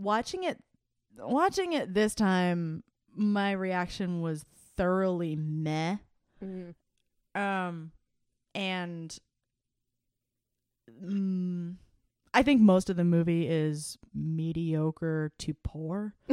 watching 0.00 0.44
it 0.44 0.58
watching 1.18 1.72
it 1.72 1.92
this 1.94 2.14
time 2.14 2.82
my 3.14 3.52
reaction 3.52 4.20
was 4.20 4.44
thoroughly 4.76 5.36
meh. 5.36 5.96
mm 6.42 6.74
Um 7.34 7.92
and 8.54 9.16
mm, 11.04 11.74
I 12.32 12.42
think 12.42 12.60
most 12.60 12.88
of 12.90 12.96
the 12.96 13.04
movie 13.04 13.46
is 13.48 13.98
mediocre 14.14 15.32
to 15.38 15.54
poor. 15.62 16.14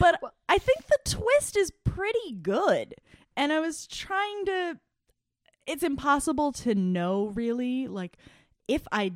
But 0.00 0.18
Well- 0.22 0.34
I 0.48 0.58
think 0.58 0.86
the 0.86 0.98
twist 1.04 1.56
is 1.56 1.72
pretty 1.84 2.32
good. 2.42 2.94
And 3.36 3.52
I 3.52 3.60
was 3.60 3.86
trying 3.86 4.44
to 4.46 4.78
it's 5.66 5.82
impossible 5.82 6.50
to 6.52 6.74
know 6.74 7.26
really 7.26 7.86
like 7.88 8.16
if 8.66 8.86
I 8.90 9.12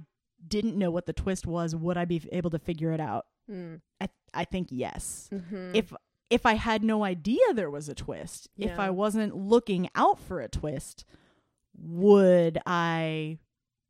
didn't 0.47 0.77
know 0.77 0.91
what 0.91 1.07
the 1.07 1.13
twist 1.13 1.47
was, 1.47 1.75
would 1.75 1.97
I 1.97 2.05
be 2.05 2.23
able 2.33 2.51
to 2.51 2.59
figure 2.59 2.93
it 2.93 3.01
out? 3.01 3.27
Mm. 3.51 3.81
I 4.01 4.09
I 4.35 4.45
think 4.45 4.69
yes. 4.71 5.29
Mm-hmm. 5.33 5.73
If 5.75 5.93
if 6.31 6.47
I 6.47 6.55
had 6.55 6.83
no 6.83 7.05
idea 7.05 7.53
there 7.55 7.71
was 7.71 7.89
a 7.89 7.95
twist, 7.95 8.49
if 8.57 8.79
I 8.79 8.91
wasn't 8.91 9.37
looking 9.37 9.91
out 9.95 10.19
for 10.19 10.41
a 10.41 10.49
twist, 10.49 11.05
would 11.79 12.59
I 12.67 13.39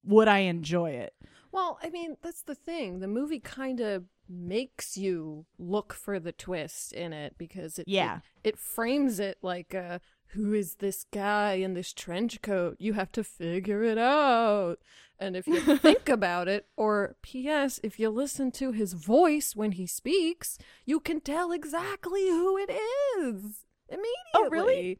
would 0.04 0.28
I 0.28 0.38
enjoy 0.38 0.90
it? 0.90 1.14
Well, 1.52 1.78
I 1.82 1.90
mean, 1.90 2.16
that's 2.22 2.42
the 2.42 2.54
thing. 2.54 3.00
The 3.00 3.08
movie 3.08 3.38
kind 3.40 3.80
of 3.80 4.04
makes 4.28 4.96
you 4.96 5.44
look 5.58 5.92
for 5.92 6.18
the 6.18 6.32
twist 6.32 6.92
in 6.92 7.12
it 7.12 7.34
because 7.36 7.78
it 7.78 7.86
Yeah. 7.86 8.20
it, 8.42 8.50
it 8.54 8.58
frames 8.58 9.20
it 9.20 9.38
like 9.42 9.74
uh 9.74 9.98
who 10.28 10.54
is 10.54 10.76
this 10.76 11.04
guy 11.12 11.54
in 11.54 11.74
this 11.74 11.92
trench 11.92 12.40
coat? 12.40 12.76
You 12.78 12.94
have 12.94 13.12
to 13.12 13.22
figure 13.22 13.82
it 13.82 13.98
out. 13.98 14.76
And 15.22 15.36
if 15.36 15.46
you 15.46 15.60
think 15.78 16.08
about 16.08 16.48
it, 16.48 16.66
or 16.76 17.16
P.S., 17.22 17.78
if 17.82 17.98
you 18.00 18.10
listen 18.10 18.50
to 18.52 18.72
his 18.72 18.92
voice 18.94 19.54
when 19.54 19.72
he 19.72 19.86
speaks, 19.86 20.58
you 20.84 20.98
can 21.00 21.20
tell 21.20 21.52
exactly 21.52 22.28
who 22.28 22.58
it 22.58 22.70
is 22.70 23.64
immediately. 23.88 24.12
Oh, 24.34 24.48
really? 24.50 24.98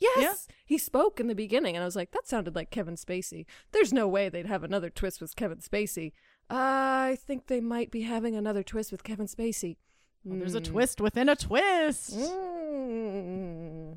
Yes. 0.00 0.48
He 0.64 0.78
spoke 0.78 1.20
in 1.20 1.26
the 1.26 1.34
beginning, 1.34 1.76
and 1.76 1.82
I 1.82 1.86
was 1.86 1.94
like, 1.96 2.10
that 2.12 2.26
sounded 2.26 2.54
like 2.56 2.70
Kevin 2.70 2.94
Spacey. 2.96 3.44
There's 3.72 3.92
no 3.92 4.08
way 4.08 4.28
they'd 4.30 4.46
have 4.46 4.64
another 4.64 4.88
twist 4.88 5.20
with 5.20 5.36
Kevin 5.36 5.58
Spacey. 5.58 6.12
I 6.48 7.18
think 7.26 7.46
they 7.48 7.60
might 7.60 7.90
be 7.90 8.02
having 8.02 8.34
another 8.34 8.62
twist 8.62 8.90
with 8.92 9.04
Kevin 9.04 9.26
Spacey. 9.26 9.76
Well, 10.24 10.38
there's 10.38 10.54
a 10.54 10.60
Mm. 10.60 10.64
twist 10.64 11.00
within 11.02 11.28
a 11.28 11.36
twist. 11.36 12.16
Mm. 12.16 13.96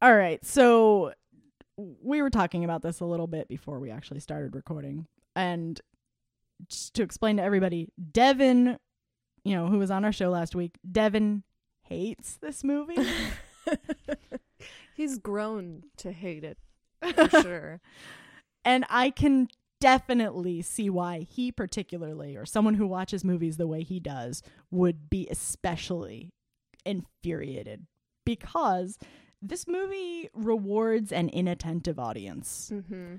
All 0.00 0.14
right. 0.16 0.44
So 0.44 1.12
we 1.76 2.22
were 2.22 2.30
talking 2.30 2.64
about 2.64 2.82
this 2.82 3.00
a 3.00 3.04
little 3.04 3.26
bit 3.26 3.48
before 3.48 3.78
we 3.78 3.90
actually 3.90 4.20
started 4.20 4.54
recording. 4.54 5.06
And 5.34 5.80
just 6.68 6.94
to 6.94 7.02
explain 7.02 7.38
to 7.38 7.42
everybody, 7.42 7.88
Devin, 8.12 8.78
you 9.44 9.54
know, 9.56 9.66
who 9.66 9.78
was 9.78 9.90
on 9.90 10.04
our 10.04 10.12
show 10.12 10.30
last 10.30 10.54
week, 10.54 10.78
Devin 10.90 11.42
hates 11.82 12.36
this 12.36 12.62
movie. 12.62 12.96
He's 14.94 15.18
grown 15.18 15.84
to 15.98 16.12
hate 16.12 16.44
it 16.44 16.58
for 17.14 17.28
sure. 17.42 17.80
and 18.64 18.84
I 18.88 19.10
can 19.10 19.48
definitely 19.80 20.62
see 20.62 20.88
why 20.88 21.20
he 21.28 21.50
particularly 21.50 22.36
or 22.36 22.46
someone 22.46 22.74
who 22.74 22.86
watches 22.86 23.24
movies 23.24 23.56
the 23.56 23.66
way 23.66 23.82
he 23.82 23.98
does 23.98 24.40
would 24.70 25.10
be 25.10 25.26
especially 25.28 26.30
infuriated 26.84 27.86
because 28.24 28.96
this 29.42 29.66
movie 29.66 30.28
rewards 30.34 31.10
an 31.12 31.28
inattentive 31.28 31.98
audience. 31.98 32.70
mm-hmm. 32.72 33.16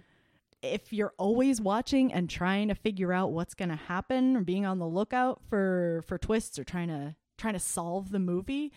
if 0.61 0.93
you're 0.93 1.13
always 1.17 1.59
watching 1.59 2.13
and 2.13 2.29
trying 2.29 2.69
to 2.69 2.75
figure 2.75 3.11
out 3.11 3.31
what's 3.33 3.53
going 3.53 3.69
to 3.69 3.75
happen 3.75 4.37
or 4.37 4.41
being 4.41 4.65
on 4.65 4.79
the 4.79 4.87
lookout 4.87 5.41
for 5.49 6.01
for 6.07 6.17
twists 6.17 6.57
or 6.57 6.63
trying 6.63 6.87
to 6.87 7.15
trying 7.37 7.53
to 7.53 7.59
solve 7.59 8.09
the 8.11 8.19
movie 8.19 8.71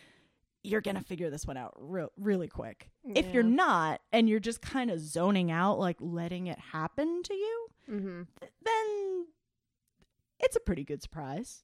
you're 0.64 0.80
going 0.80 0.96
to 0.96 1.02
figure 1.04 1.30
this 1.30 1.46
one 1.46 1.56
out 1.56 1.72
real, 1.78 2.10
really 2.18 2.48
quick 2.48 2.90
if 3.14 3.32
you're 3.32 3.44
not 3.44 4.00
and 4.12 4.28
you're 4.28 4.40
just 4.40 4.60
kind 4.60 4.90
of 4.90 4.98
zoning 4.98 5.52
out 5.52 5.78
like 5.78 5.96
letting 6.00 6.48
it 6.48 6.58
happen 6.72 7.22
to 7.22 7.34
you 7.34 7.66
Mm-hmm. 7.88 8.22
th- 8.40 8.52
then 8.64 9.26
it's 10.40 10.56
a 10.56 10.60
pretty 10.60 10.82
good 10.82 11.00
surprise 11.02 11.62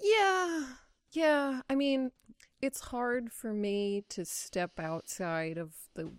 Yeah. 0.00 0.64
Yeah. 1.12 1.62
I 1.68 1.74
mean, 1.74 2.12
it's 2.60 2.80
hard 2.80 3.32
for 3.32 3.52
me 3.52 4.04
to 4.10 4.24
step 4.24 4.78
outside 4.80 5.58
of 5.58 5.72
the 5.94 6.12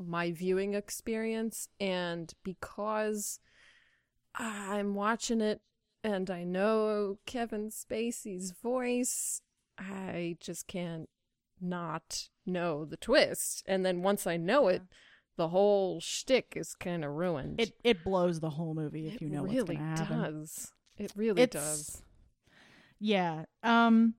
my 0.00 0.30
viewing 0.30 0.74
experience 0.74 1.68
and 1.80 2.32
because 2.44 3.40
I'm 4.34 4.94
watching 4.94 5.40
it 5.40 5.60
and 6.04 6.30
I 6.30 6.44
know 6.44 7.18
Kevin 7.26 7.70
Spacey's 7.70 8.52
voice, 8.62 9.42
I 9.76 10.36
just 10.40 10.68
can't 10.68 11.08
not 11.60 12.28
know 12.46 12.84
the 12.84 12.96
twist. 12.96 13.64
And 13.66 13.84
then 13.84 14.02
once 14.02 14.24
I 14.26 14.36
know 14.36 14.68
it, 14.68 14.82
the 15.36 15.48
whole 15.48 16.00
shtick 16.00 16.52
is 16.56 16.74
kind 16.74 17.04
of 17.04 17.12
ruined. 17.12 17.60
it 17.60 17.72
it 17.82 18.04
blows 18.04 18.38
the 18.38 18.50
whole 18.50 18.74
movie 18.74 19.08
if 19.08 19.14
It 19.14 19.22
you 19.22 19.28
know 19.30 19.42
really 19.42 19.76
what's 19.76 19.78
going 19.80 19.96
to 19.96 20.02
happen 20.04 20.32
does. 20.34 20.72
It 20.96 21.12
really 21.16 21.42
It's- 21.42 21.64
does. 21.64 22.02
Yeah. 23.00 23.44
Um 23.64 24.14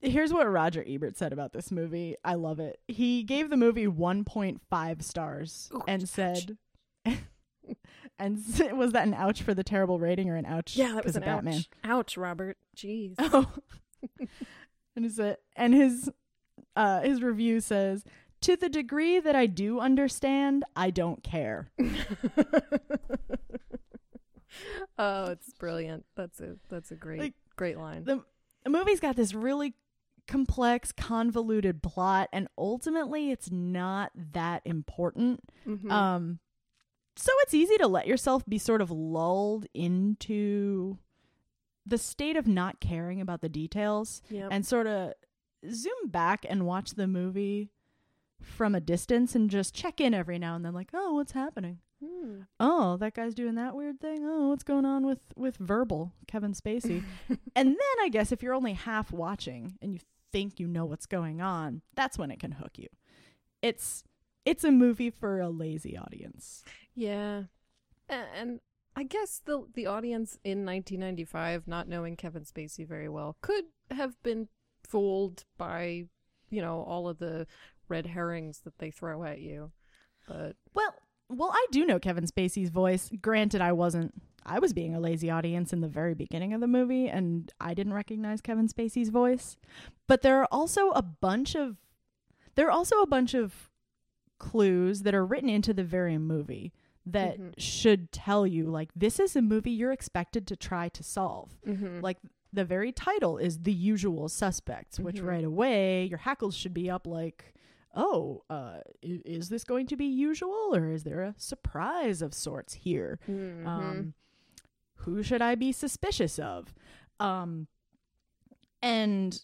Here's 0.00 0.32
what 0.32 0.48
Roger 0.50 0.84
Ebert 0.86 1.16
said 1.16 1.32
about 1.32 1.52
this 1.52 1.70
movie. 1.72 2.16
I 2.24 2.34
love 2.34 2.60
it. 2.60 2.78
He 2.86 3.22
gave 3.22 3.48
the 3.50 3.56
movie 3.56 3.86
1.5 3.86 5.02
stars 5.02 5.70
Ooh, 5.74 5.82
and 5.88 6.02
ouch. 6.02 6.08
said 6.08 6.56
and 8.18 8.38
was 8.76 8.92
that 8.92 9.06
an 9.06 9.14
ouch 9.14 9.42
for 9.42 9.54
the 9.54 9.64
terrible 9.64 9.98
rating 9.98 10.28
or 10.30 10.36
an 10.36 10.46
ouch 10.46 10.76
Yeah, 10.76 10.92
that 10.94 11.04
was 11.04 11.16
an 11.16 11.22
of 11.22 11.26
Batman? 11.26 11.54
ouch. 11.54 11.68
Ouch, 11.84 12.16
Robert. 12.16 12.56
Jeez. 12.76 13.14
Oh. 13.18 13.50
and 14.96 15.04
is 15.06 15.18
it 15.18 15.40
and 15.56 15.74
his 15.74 16.10
uh 16.76 17.00
his 17.00 17.22
review 17.22 17.60
says 17.60 18.04
to 18.42 18.54
the 18.54 18.68
degree 18.68 19.18
that 19.18 19.34
I 19.34 19.46
do 19.46 19.80
understand, 19.80 20.62
I 20.76 20.90
don't 20.90 21.22
care. 21.24 21.70
oh, 24.98 25.30
it's 25.30 25.52
brilliant. 25.54 26.04
That's 26.16 26.40
a 26.40 26.56
that's 26.68 26.90
a 26.90 26.96
great 26.96 27.18
Like, 27.20 27.34
great 27.56 27.78
line. 27.78 28.04
the 28.04 28.22
the 28.64 28.70
movie's 28.70 29.00
got 29.00 29.16
this 29.16 29.32
really 29.34 29.74
complex, 30.26 30.92
convoluted 30.92 31.82
plot, 31.82 32.28
and 32.32 32.48
ultimately, 32.58 33.30
it's 33.30 33.50
not 33.50 34.10
that 34.14 34.62
important. 34.64 35.40
Mhm. 35.66 35.90
Um, 35.90 36.38
so 37.16 37.32
it's 37.42 37.54
easy 37.54 37.76
to 37.78 37.86
let 37.86 38.06
yourself 38.06 38.44
be 38.46 38.58
sort 38.58 38.82
of 38.82 38.90
lulled 38.90 39.66
into 39.72 40.98
the 41.86 41.98
state 41.98 42.36
of 42.36 42.46
not 42.46 42.80
caring 42.80 43.20
about 43.20 43.40
the 43.40 43.48
details 43.48 44.20
Yep. 44.28 44.48
and 44.50 44.66
sort 44.66 44.86
of 44.86 45.14
zoom 45.70 46.08
back 46.08 46.44
and 46.48 46.66
watch 46.66 46.90
the 46.92 47.06
movie 47.06 47.70
from 48.40 48.74
a 48.74 48.80
distance 48.80 49.34
and 49.34 49.48
just 49.48 49.74
check 49.74 50.00
in 50.00 50.12
every 50.12 50.38
now 50.38 50.54
and 50.56 50.64
then 50.64 50.74
like 50.74 50.90
oh 50.92 51.14
what's 51.14 51.32
happening 51.32 51.78
Hmm. 52.04 52.40
oh 52.60 52.98
that 52.98 53.14
guy's 53.14 53.34
doing 53.34 53.54
that 53.54 53.74
weird 53.74 53.98
thing 54.00 54.18
oh 54.26 54.48
what's 54.50 54.62
going 54.62 54.84
on 54.84 55.06
with 55.06 55.20
with 55.34 55.56
verbal 55.56 56.12
kevin 56.26 56.52
spacey 56.52 57.02
and 57.56 57.68
then 57.68 57.76
i 58.02 58.08
guess 58.10 58.30
if 58.32 58.42
you're 58.42 58.52
only 58.52 58.74
half 58.74 59.10
watching 59.12 59.78
and 59.80 59.94
you 59.94 60.00
think 60.36 60.60
you 60.60 60.66
know 60.66 60.84
what's 60.84 61.06
going 61.06 61.40
on 61.40 61.82
that's 61.94 62.18
when 62.18 62.30
it 62.30 62.38
can 62.38 62.52
hook 62.52 62.72
you 62.76 62.88
it's 63.62 64.04
it's 64.44 64.64
a 64.64 64.70
movie 64.70 65.10
for 65.10 65.40
a 65.40 65.48
lazy 65.48 65.96
audience 65.96 66.64
Yeah. 66.96 67.42
And 68.08 68.60
I 68.96 69.02
guess 69.02 69.42
the 69.44 69.66
the 69.74 69.86
audience 69.86 70.38
in 70.42 70.64
1995 70.64 71.68
not 71.68 71.88
knowing 71.88 72.16
Kevin 72.16 72.44
Spacey 72.44 72.86
very 72.86 73.08
well 73.08 73.36
could 73.42 73.64
have 73.90 74.20
been 74.22 74.48
fooled 74.82 75.44
by, 75.58 76.04
you 76.50 76.62
know, 76.62 76.82
all 76.82 77.08
of 77.08 77.18
the 77.18 77.46
red 77.88 78.06
herrings 78.06 78.60
that 78.64 78.78
they 78.78 78.90
throw 78.90 79.24
at 79.24 79.40
you. 79.40 79.72
But 80.26 80.56
well 80.74 80.94
well 81.28 81.50
i 81.52 81.66
do 81.72 81.84
know 81.84 81.98
kevin 81.98 82.24
spacey's 82.24 82.70
voice 82.70 83.10
granted 83.20 83.60
i 83.60 83.72
wasn't 83.72 84.14
i 84.46 84.58
was 84.58 84.72
being 84.72 84.94
a 84.94 85.00
lazy 85.00 85.30
audience 85.30 85.72
in 85.72 85.80
the 85.80 85.88
very 85.88 86.14
beginning 86.14 86.52
of 86.54 86.60
the 86.60 86.66
movie 86.66 87.08
and 87.08 87.52
i 87.60 87.74
didn't 87.74 87.92
recognize 87.94 88.40
kevin 88.40 88.68
spacey's 88.68 89.08
voice 89.10 89.56
but 90.06 90.22
there 90.22 90.38
are 90.40 90.48
also 90.50 90.90
a 90.90 91.02
bunch 91.02 91.54
of 91.54 91.76
there 92.54 92.66
are 92.66 92.70
also 92.70 93.00
a 93.02 93.06
bunch 93.06 93.34
of 93.34 93.70
clues 94.38 95.02
that 95.02 95.14
are 95.14 95.24
written 95.24 95.48
into 95.48 95.72
the 95.72 95.84
very 95.84 96.18
movie 96.18 96.72
that 97.06 97.38
Mhm. 97.38 97.54
should 97.58 98.10
tell 98.12 98.46
you 98.46 98.66
like 98.66 98.90
this 98.94 99.18
is 99.20 99.36
a 99.36 99.42
movie 99.42 99.70
you're 99.70 99.92
expected 99.92 100.46
to 100.48 100.56
try 100.56 100.88
to 100.90 101.02
solve 101.02 101.56
Mhm. 101.64 102.02
like 102.02 102.18
the 102.52 102.64
very 102.64 102.90
title 102.92 103.36
is 103.38 103.62
The 103.64 103.72
Usual 103.72 104.28
Suspects, 104.30 104.98
which 104.98 105.16
Mhm. 105.20 105.26
right 105.26 105.44
away 105.44 106.06
your 106.06 106.18
hackles 106.18 106.54
should 106.54 106.72
be 106.72 106.88
up 106.88 107.06
like, 107.06 107.52
oh, 107.94 108.44
uh, 108.48 108.80
is 109.02 109.50
this 109.50 109.62
going 109.62 109.86
to 109.88 109.96
be 109.96 110.06
usual 110.06 110.74
or 110.74 110.88
is 110.90 111.04
there 111.04 111.20
a 111.22 111.34
surprise 111.36 112.22
of 112.22 112.32
sorts 112.32 112.72
here? 112.74 113.18
Mhm. 113.28 113.66
Um, 113.66 114.14
who 114.96 115.22
should 115.22 115.42
I 115.42 115.54
be 115.54 115.72
suspicious 115.72 116.38
of? 116.38 116.74
Um, 117.20 117.66
and 118.82 119.40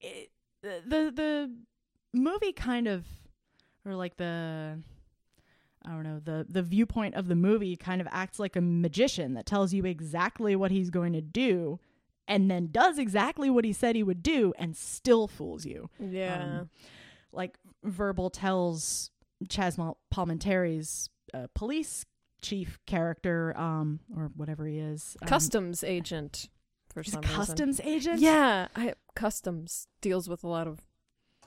it, 0.00 0.30
the 0.62 1.12
the 1.14 1.50
movie 2.12 2.52
kind 2.52 2.86
of, 2.88 3.04
or 3.84 3.94
like 3.94 4.16
the, 4.16 4.78
I 5.84 5.88
don't 5.90 6.02
know, 6.02 6.20
the 6.22 6.46
the 6.48 6.62
viewpoint 6.62 7.14
of 7.14 7.28
the 7.28 7.36
movie 7.36 7.76
kind 7.76 8.00
of 8.00 8.08
acts 8.10 8.38
like 8.38 8.56
a 8.56 8.60
magician 8.60 9.34
that 9.34 9.46
tells 9.46 9.72
you 9.72 9.84
exactly 9.84 10.56
what 10.56 10.70
he's 10.70 10.90
going 10.90 11.12
to 11.12 11.20
do, 11.20 11.78
and 12.26 12.50
then 12.50 12.68
does 12.70 12.98
exactly 12.98 13.50
what 13.50 13.64
he 13.64 13.72
said 13.72 13.96
he 13.96 14.02
would 14.02 14.22
do, 14.22 14.52
and 14.58 14.76
still 14.76 15.28
fools 15.28 15.64
you 15.64 15.88
yeah. 15.98 16.60
um, 16.60 16.70
like 17.32 17.56
verbal 17.84 18.30
tells 18.30 19.10
Chazz 19.46 19.78
Mal- 19.78 19.98
Palminteri's 20.12 21.08
uh, 21.32 21.46
police 21.54 22.04
chief 22.42 22.78
character, 22.86 23.56
um, 23.58 24.00
or 24.16 24.30
whatever 24.36 24.66
he 24.66 24.78
is, 24.78 25.16
um, 25.22 25.28
customs 25.28 25.84
agent 25.84 26.48
for 26.92 27.02
some 27.02 27.20
reason. 27.20 27.36
customs 27.36 27.80
agent. 27.84 28.20
Yeah, 28.20 28.68
I, 28.74 28.94
customs 29.14 29.86
deals 30.00 30.28
with 30.28 30.44
a 30.44 30.48
lot 30.48 30.66
of 30.66 30.80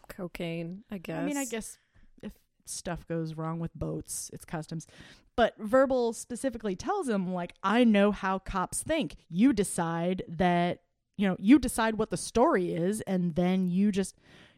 cocaine. 0.10 0.84
I 0.92 0.98
guess. 0.98 1.20
I 1.20 1.26
mean, 1.26 1.38
I 1.38 1.46
guess 1.46 1.78
if 2.22 2.34
stuff 2.66 3.08
goes 3.08 3.36
wrong 3.36 3.60
with 3.60 3.74
boats, 3.74 4.30
it's 4.34 4.46
customs. 4.46 4.88
But 5.36 5.56
verbal 5.58 6.14
specifically 6.14 6.76
tells 6.76 7.10
him, 7.10 7.34
like, 7.34 7.54
I 7.64 7.84
know 7.84 8.12
how 8.12 8.38
cops 8.40 8.84
think. 8.84 9.16
You 9.30 9.52
decide 9.52 10.22
that, 10.28 10.82
you 11.18 11.28
know, 11.28 11.36
you 11.40 11.58
decide 11.58 11.96
what 11.96 12.12
the 12.12 12.18
story 12.18 12.74
is, 12.74 13.02
and 13.02 13.36
then 13.36 13.68
you 13.68 13.92
just 13.92 14.16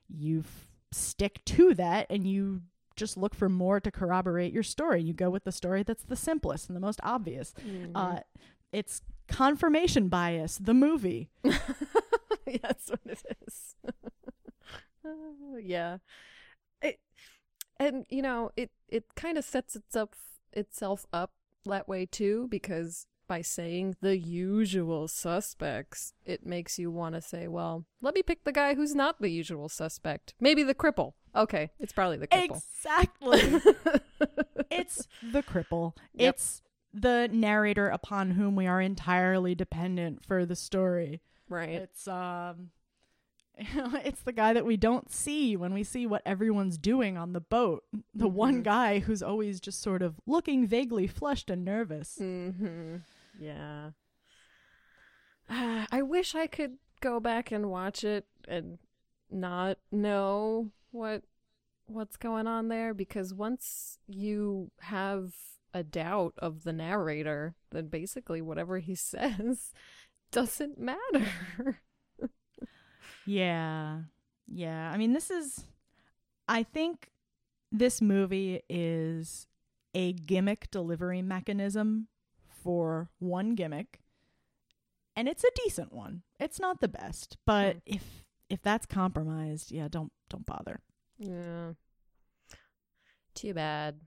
you 0.09 0.39
f- 0.39 0.67
stick 0.91 1.43
to 1.45 1.73
that, 1.75 2.07
and 2.09 2.27
you 2.27 2.61
just 2.95 3.17
look 3.17 3.35
for 3.35 3.49
more 3.49 3.79
to 3.79 3.91
corroborate 3.91 4.53
your 4.53 4.63
story. 4.63 5.01
You 5.01 5.13
go 5.13 5.29
with 5.29 5.43
the 5.43 5.51
story 5.51 5.83
that's 5.83 6.03
the 6.03 6.15
simplest 6.15 6.69
and 6.69 6.75
the 6.75 6.79
most 6.81 6.99
obvious. 7.03 7.53
Mhm. 7.65 7.91
Uh, 7.95 8.19
it's 8.71 9.01
confirmation 9.27 10.07
bias, 10.09 10.57
the 10.57 10.73
movie. 10.73 11.29
yeah, 11.43 12.57
that's 12.61 12.89
what 12.89 12.99
it 13.05 13.23
is. 13.47 13.75
Uh, 15.05 15.57
yeah, 15.61 15.97
it, 16.81 16.99
and 17.79 18.05
you 18.09 18.21
know, 18.21 18.51
it 18.55 18.71
it 18.87 19.15
kind 19.15 19.37
of 19.37 19.43
sets 19.45 19.75
itself 19.75 20.09
itself 20.53 21.05
up 21.11 21.31
that 21.65 21.87
way 21.87 22.05
too, 22.05 22.47
because 22.49 23.07
by 23.27 23.41
saying 23.41 23.95
the 24.01 24.17
usual 24.17 25.07
suspects, 25.07 26.13
it 26.25 26.45
makes 26.45 26.77
you 26.79 26.91
want 26.91 27.15
to 27.15 27.21
say, 27.21 27.47
well, 27.47 27.85
let 28.01 28.13
me 28.15 28.21
pick 28.23 28.43
the 28.43 28.51
guy 28.51 28.75
who's 28.75 28.93
not 28.95 29.21
the 29.21 29.29
usual 29.29 29.69
suspect. 29.69 30.33
Maybe 30.39 30.63
the 30.63 30.75
cripple. 30.75 31.13
Okay, 31.35 31.71
it's 31.79 31.91
probably 31.93 32.17
the 32.17 32.27
cripple. 32.27 32.61
Exactly. 32.61 33.41
it's 34.71 35.07
the 35.31 35.43
cripple. 35.43 35.93
Yep. 36.13 36.35
It's 36.35 36.61
the 36.93 37.29
narrator 37.31 37.89
upon 37.89 38.31
whom 38.31 38.55
we 38.55 38.67
are 38.67 38.79
entirely 38.81 39.53
dependent 39.55 40.23
for 40.25 40.45
the 40.45 40.55
story. 40.55 41.21
right. 41.49 41.69
It's 41.69 42.07
um 42.07 42.69
it's 43.57 44.21
the 44.21 44.33
guy 44.33 44.51
that 44.53 44.65
we 44.65 44.75
don't 44.75 45.09
see 45.11 45.55
when 45.55 45.73
we 45.73 45.83
see 45.83 46.05
what 46.05 46.21
everyone's 46.25 46.77
doing 46.77 47.17
on 47.17 47.31
the 47.33 47.39
boat. 47.41 47.83
The 48.13 48.27
one 48.27 48.61
Mhm. 48.61 48.63
guy 48.63 48.99
who's 48.99 49.23
always 49.23 49.59
just 49.61 49.81
sort 49.81 50.01
of 50.01 50.19
looking 50.25 50.67
vaguely 50.67 51.07
flushed 51.07 51.49
and 51.49 51.63
nervous. 51.63 52.17
Mm-hmm. 52.21 52.97
Yeah. 53.39 53.91
I 55.49 56.01
wish 56.01 56.35
I 56.35 56.47
could 56.47 56.77
go 57.01 57.19
back 57.19 57.51
and 57.51 57.69
watch 57.69 58.03
it 58.03 58.25
and 58.47 58.79
not 59.29 59.77
know 59.91 60.71
what 60.91 61.23
what's 61.87 62.17
going 62.17 62.47
on 62.47 62.67
there 62.67 62.93
because 62.93 63.33
once 63.33 63.99
you 64.07 64.71
have 64.81 65.33
a 65.73 65.83
doubt 65.83 66.33
of 66.39 66.63
the 66.63 66.73
narrator, 66.73 67.55
then 67.71 67.87
basically 67.87 68.41
whatever 68.41 68.79
he 68.79 68.95
says 68.95 69.71
doesn't 70.31 70.79
matter. 70.79 71.79
Yeah. 73.25 74.01
Yeah. 74.47 74.91
I 74.91 74.97
mean, 74.97 75.13
this 75.13 75.29
is, 75.29 75.65
I 76.47 76.63
think 76.63 77.11
this 77.71 78.01
movie 78.01 78.61
is 78.69 79.47
a 79.93 80.13
gimmick 80.13 80.69
delivery 80.71 81.21
mechanism 81.21 82.07
for 82.65 83.09
one 83.19 83.53
gimmick. 83.53 84.01
And 85.15 85.29
it's 85.29 85.43
a 85.43 85.49
decent 85.63 85.93
one. 85.93 86.23
It's 86.39 86.59
not 86.59 86.81
the 86.81 86.87
best, 86.89 87.37
but 87.45 87.75
Mm. 87.77 87.81
if 87.85 88.25
if 88.49 88.61
that's 88.61 88.85
compromised, 88.87 89.71
yeah, 89.71 89.87
don't 89.87 90.11
don't 90.29 90.45
bother. 90.47 90.81
Yeah. 91.19 91.73
Too 93.35 93.53
bad. 93.53 94.01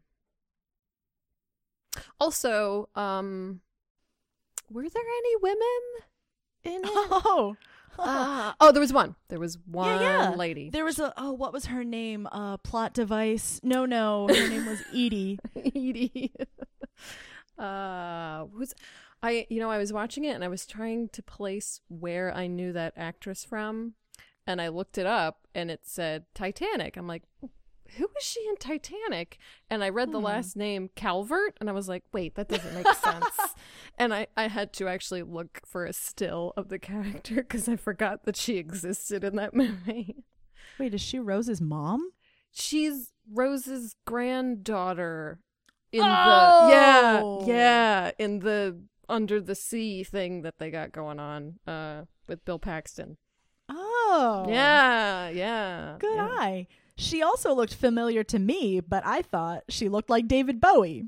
Also, 2.20 2.88
um 2.94 3.60
were 4.70 4.88
there 4.88 5.02
any 5.02 5.36
women 5.40 5.80
in 6.64 6.80
it? 6.84 6.90
Oh. 7.10 7.56
Ah, 8.00 8.54
oh, 8.60 8.70
there 8.70 8.80
was 8.80 8.92
one. 8.92 9.16
There 9.28 9.40
was 9.40 9.58
one 9.66 10.00
yeah. 10.00 10.30
lady. 10.30 10.70
There 10.70 10.84
was 10.84 10.98
a 10.98 11.12
oh, 11.16 11.32
what 11.32 11.52
was 11.52 11.66
her 11.66 11.84
name? 11.84 12.26
Uh 12.30 12.56
plot 12.58 12.92
device. 12.92 13.60
No, 13.62 13.86
no, 13.86 14.26
her 14.28 14.48
name 14.48 14.66
was 14.66 14.80
Edie. 14.92 15.38
Edie. 15.56 16.32
Uh, 17.58 18.46
was 18.56 18.74
I? 19.22 19.46
You 19.50 19.60
know, 19.60 19.70
I 19.70 19.78
was 19.78 19.92
watching 19.92 20.24
it 20.24 20.34
and 20.34 20.44
I 20.44 20.48
was 20.48 20.66
trying 20.66 21.08
to 21.10 21.22
place 21.22 21.80
where 21.88 22.34
I 22.34 22.46
knew 22.46 22.72
that 22.72 22.94
actress 22.96 23.44
from, 23.44 23.94
and 24.46 24.60
I 24.60 24.68
looked 24.68 24.98
it 24.98 25.06
up 25.06 25.46
and 25.54 25.70
it 25.70 25.80
said 25.84 26.24
Titanic. 26.34 26.96
I'm 26.96 27.06
like, 27.06 27.22
who 27.96 28.04
is 28.18 28.24
she 28.24 28.40
in 28.48 28.56
Titanic? 28.56 29.38
And 29.70 29.82
I 29.82 29.88
read 29.88 30.12
the 30.12 30.18
Hmm. 30.18 30.24
last 30.24 30.56
name 30.56 30.90
Calvert, 30.94 31.56
and 31.60 31.68
I 31.68 31.72
was 31.72 31.88
like, 31.88 32.04
wait, 32.12 32.34
that 32.36 32.48
doesn't 32.48 32.74
make 32.74 32.86
sense. 32.94 33.26
and 33.98 34.12
I 34.14 34.26
I 34.36 34.48
had 34.48 34.72
to 34.74 34.88
actually 34.88 35.22
look 35.22 35.60
for 35.66 35.84
a 35.84 35.92
still 35.92 36.52
of 36.56 36.68
the 36.68 36.78
character 36.78 37.36
because 37.36 37.68
I 37.68 37.76
forgot 37.76 38.24
that 38.24 38.36
she 38.36 38.56
existed 38.56 39.24
in 39.24 39.36
that 39.36 39.54
movie. 39.54 40.24
Wait, 40.78 40.94
is 40.94 41.00
she 41.00 41.18
Rose's 41.18 41.60
mom? 41.60 42.10
She's 42.52 43.12
Rose's 43.30 43.94
granddaughter 44.06 45.40
in 45.92 46.02
Oh! 46.04 46.66
the 46.66 46.72
yeah 46.72 47.46
yeah 47.46 48.10
in 48.18 48.40
the 48.40 48.78
under 49.08 49.40
the 49.40 49.54
sea 49.54 50.04
thing 50.04 50.42
that 50.42 50.58
they 50.58 50.70
got 50.70 50.92
going 50.92 51.18
on 51.18 51.58
uh 51.66 52.04
with 52.26 52.44
Bill 52.44 52.58
Paxton. 52.58 53.16
Oh. 53.70 54.46
Yeah, 54.48 55.28
yeah. 55.28 55.96
Good 55.98 56.14
yeah. 56.16 56.28
eye. 56.30 56.66
She 56.96 57.22
also 57.22 57.54
looked 57.54 57.74
familiar 57.74 58.24
to 58.24 58.38
me, 58.38 58.80
but 58.80 59.04
I 59.06 59.22
thought 59.22 59.64
she 59.68 59.88
looked 59.88 60.10
like 60.10 60.26
David 60.28 60.60
Bowie. 60.60 61.04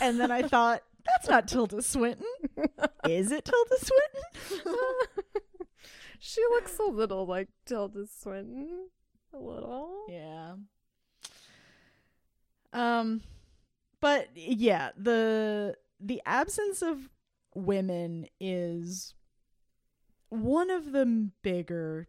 and 0.00 0.20
then 0.20 0.30
I 0.30 0.42
thought, 0.48 0.82
that's 1.06 1.28
not 1.28 1.48
Tilda 1.48 1.82
Swinton. 1.82 2.24
Is 3.08 3.32
it 3.32 3.44
Tilda 3.44 3.76
Swinton? 3.78 4.76
she 6.18 6.40
looks 6.50 6.78
a 6.78 6.84
little 6.84 7.26
like 7.26 7.48
Tilda 7.66 8.06
Swinton. 8.06 8.88
A 9.32 9.38
little. 9.38 10.04
Yeah. 10.08 10.54
Um 12.72 13.22
but 14.04 14.28
yeah, 14.36 14.90
the 14.98 15.76
the 15.98 16.20
absence 16.26 16.82
of 16.82 17.08
women 17.54 18.26
is 18.38 19.14
one 20.28 20.68
of 20.70 20.92
the 20.92 21.30
bigger 21.42 22.06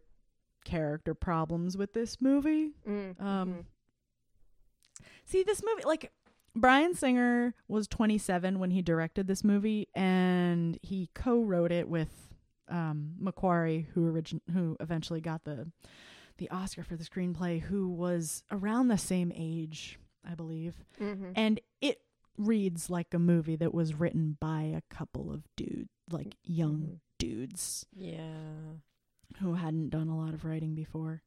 character 0.64 1.14
problems 1.14 1.76
with 1.76 1.94
this 1.94 2.20
movie. 2.20 2.72
Mm, 2.86 3.18
Um, 3.20 3.48
mhm. 3.54 3.64
See, 5.24 5.42
this 5.42 5.62
movie, 5.64 5.84
like 5.84 6.12
Bryan 6.54 6.94
Singer 6.94 7.54
was 7.68 7.86
27 7.88 8.58
when 8.58 8.70
he 8.70 8.82
directed 8.82 9.26
this 9.26 9.42
movie, 9.42 9.88
and 9.94 10.78
he 10.82 11.08
co-wrote 11.14 11.72
it 11.72 11.88
with 11.88 12.10
um, 12.68 13.14
McQuarrie, 13.22 13.86
who 13.94 14.06
origin- 14.10 14.42
who 14.52 14.76
eventually 14.80 15.20
got 15.20 15.44
the 15.44 15.70
the 16.38 16.50
Oscar 16.50 16.82
for 16.82 16.96
the 16.96 17.04
screenplay, 17.04 17.60
who 17.62 17.88
was 17.88 18.42
around 18.50 18.88
the 18.88 18.98
same 18.98 19.32
age, 19.34 19.98
I 20.24 20.34
believe, 20.34 20.84
Mhm. 20.98 21.32
and 21.36 21.60
it 21.80 22.02
reads 22.36 22.90
like 22.90 23.14
a 23.14 23.18
movie 23.18 23.56
that 23.56 23.72
was 23.72 23.94
written 23.94 24.36
by 24.40 24.62
a 24.62 24.82
couple 24.94 25.32
of 25.32 25.44
dudes, 25.56 25.88
like 26.10 26.36
young 26.42 26.80
Mhm. 26.82 27.00
dudes 27.18 27.86
Yeah. 27.92 28.74
who 29.38 29.54
hadn't 29.54 29.90
done 29.90 30.08
a 30.08 30.16
lot 30.18 30.34
of 30.34 30.44
writing 30.44 30.74
before. 30.74 31.22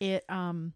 It 0.00 0.24
um 0.30 0.74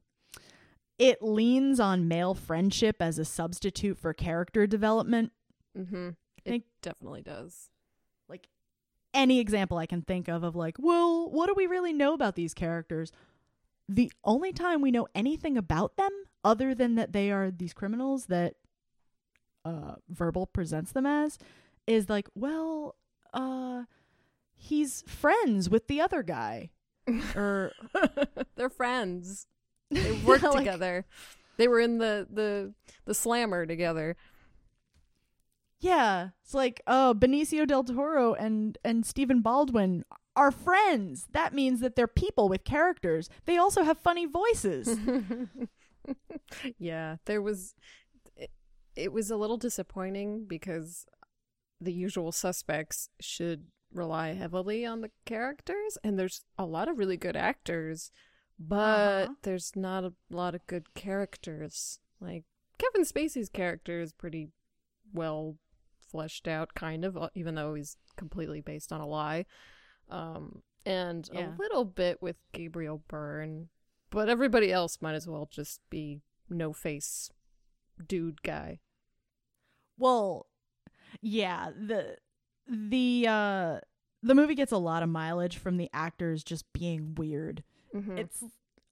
it 0.98 1.22
leans 1.22 1.80
on 1.80 2.08
male 2.08 2.34
friendship 2.34 2.96
as 3.00 3.18
a 3.18 3.24
substitute 3.24 3.96
for 3.96 4.12
character 4.12 4.66
development. 4.66 5.32
Mhm. 5.76 6.16
It 6.44 6.64
definitely 6.82 7.22
does. 7.22 7.70
Like 8.28 8.48
any 9.14 9.38
example 9.40 9.78
I 9.78 9.86
can 9.86 10.02
think 10.02 10.28
of 10.28 10.42
of 10.42 10.54
like, 10.56 10.76
well, 10.78 11.30
what 11.30 11.46
do 11.46 11.54
we 11.56 11.66
really 11.66 11.92
know 11.92 12.12
about 12.12 12.34
these 12.34 12.52
characters? 12.54 13.12
The 13.88 14.12
only 14.24 14.52
time 14.52 14.80
we 14.82 14.90
know 14.90 15.08
anything 15.14 15.56
about 15.56 15.96
them 15.96 16.12
other 16.44 16.74
than 16.74 16.94
that 16.96 17.12
they 17.12 17.30
are 17.30 17.50
these 17.50 17.72
criminals 17.72 18.26
that 18.26 18.54
uh 19.64 19.94
verbal 20.08 20.46
presents 20.46 20.92
them 20.92 21.04
as 21.06 21.38
is 21.86 22.08
like, 22.08 22.28
well, 22.34 22.96
uh 23.34 23.84
he's 24.54 25.02
friends 25.06 25.68
with 25.70 25.86
the 25.86 26.00
other 26.00 26.22
guy. 26.22 26.70
or 27.36 27.72
They're 28.56 28.70
friends. 28.70 29.46
They 29.90 30.12
work 30.24 30.42
Like- 30.42 30.58
together. 30.58 31.04
They 31.56 31.66
were 31.68 31.80
in 31.80 31.98
the 31.98 32.26
the 32.30 32.72
the 33.06 33.14
slammer 33.14 33.66
together. 33.66 34.16
yeah, 35.80 36.28
it's 36.44 36.54
like 36.54 36.80
oh, 36.86 37.14
Benicio 37.18 37.66
del 37.66 37.84
Toro 37.84 38.34
and 38.34 38.78
and 38.84 39.04
Stephen 39.04 39.40
Baldwin 39.40 40.04
are 40.36 40.50
friends. 40.50 41.26
That 41.32 41.52
means 41.54 41.80
that 41.80 41.96
they're 41.96 42.06
people 42.06 42.48
with 42.48 42.64
characters. 42.64 43.28
They 43.46 43.56
also 43.58 43.82
have 43.82 43.98
funny 43.98 44.26
voices. 44.26 44.96
yeah, 46.78 47.16
there 47.26 47.42
was 47.42 47.74
it, 48.36 48.50
it 48.96 49.12
was 49.12 49.30
a 49.30 49.36
little 49.36 49.58
disappointing 49.58 50.46
because 50.46 51.06
the 51.80 51.92
usual 51.92 52.32
suspects 52.32 53.08
should 53.20 53.66
rely 53.92 54.34
heavily 54.34 54.86
on 54.86 55.00
the 55.02 55.10
characters 55.26 55.98
and 56.04 56.18
there's 56.18 56.44
a 56.58 56.66
lot 56.66 56.88
of 56.88 56.98
really 56.98 57.16
good 57.16 57.36
actors, 57.36 58.10
but 58.58 59.26
Uh-huh. 59.26 59.34
there's 59.42 59.72
not 59.76 60.04
a 60.04 60.12
lot 60.30 60.54
of 60.54 60.66
good 60.66 60.94
characters. 60.94 62.00
Like 62.20 62.44
Kevin 62.78 63.04
Spacey's 63.06 63.48
character 63.48 64.00
is 64.00 64.12
pretty 64.12 64.50
well 65.12 65.56
fleshed 66.10 66.48
out 66.48 66.74
kind 66.74 67.04
of 67.04 67.16
uh, 67.16 67.28
even 67.34 67.54
though 67.54 67.74
he's 67.74 67.96
completely 68.16 68.60
based 68.60 68.92
on 68.92 69.00
a 69.00 69.06
lie. 69.06 69.46
Um 70.10 70.62
and 70.86 71.28
Yeah. 71.30 71.54
a 71.56 71.62
little 71.62 71.84
bit 71.84 72.22
with 72.22 72.36
Gabriel 72.52 73.02
Byrne, 73.08 73.68
but 74.10 74.28
everybody 74.28 74.72
else 74.72 74.98
might 75.00 75.14
as 75.14 75.26
well 75.28 75.48
just 75.50 75.80
be 75.90 76.20
no 76.48 76.72
face 76.72 77.30
dude 78.06 78.42
guy. 78.42 78.78
Well, 79.98 80.46
yeah, 81.20 81.70
the 81.76 82.16
the 82.68 83.26
uh 83.28 83.80
the 84.22 84.34
movie 84.34 84.54
gets 84.54 84.72
a 84.72 84.78
lot 84.78 85.02
of 85.02 85.08
mileage 85.08 85.56
from 85.58 85.76
the 85.76 85.90
actors 85.92 86.44
just 86.44 86.70
being 86.72 87.14
weird. 87.14 87.62
Mhm. 87.94 88.18
It's 88.18 88.44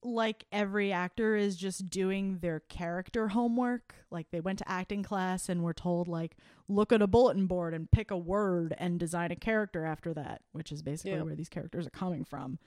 like 0.02 0.44
every 0.52 0.92
actor 0.92 1.34
is 1.36 1.56
just 1.56 1.90
doing 1.90 2.38
their 2.38 2.60
character 2.60 3.28
homework. 3.28 3.94
Like 4.10 4.30
they 4.30 4.40
went 4.40 4.58
to 4.60 4.68
acting 4.68 5.02
class 5.02 5.48
and 5.48 5.62
were 5.62 5.74
told 5.74 6.08
like 6.08 6.36
look 6.68 6.92
at 6.92 7.02
a 7.02 7.06
bulletin 7.06 7.46
board 7.46 7.74
and 7.74 7.90
pick 7.90 8.10
a 8.10 8.16
word 8.16 8.74
and 8.78 8.98
design 9.00 9.32
a 9.32 9.36
character 9.36 9.84
after 9.84 10.14
that, 10.14 10.42
which 10.52 10.70
is 10.72 10.82
basically 10.82 11.12
Yeah. 11.12 11.22
where 11.22 11.34
these 11.36 11.48
characters 11.48 11.86
are 11.86 11.90
coming 11.90 12.24
from. 12.24 12.58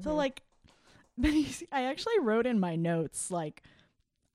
So 0.00 0.10
Mhm. 0.10 0.16
like 0.16 0.42
I 1.72 1.82
actually 1.84 2.18
wrote 2.20 2.46
in 2.46 2.58
my 2.60 2.76
notes 2.76 3.30
like 3.30 3.62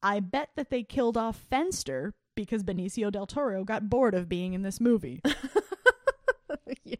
I 0.03 0.19
bet 0.19 0.49
that 0.55 0.69
they 0.69 0.83
killed 0.83 1.17
off 1.17 1.39
Fenster 1.51 2.13
because 2.35 2.63
Benicio 2.63 3.11
del 3.11 3.25
Toro 3.25 3.63
got 3.63 3.89
bored 3.89 4.13
of 4.13 4.29
being 4.29 4.53
in 4.53 4.61
this 4.61 4.79
movie. 4.79 5.21
yeah. 6.83 6.95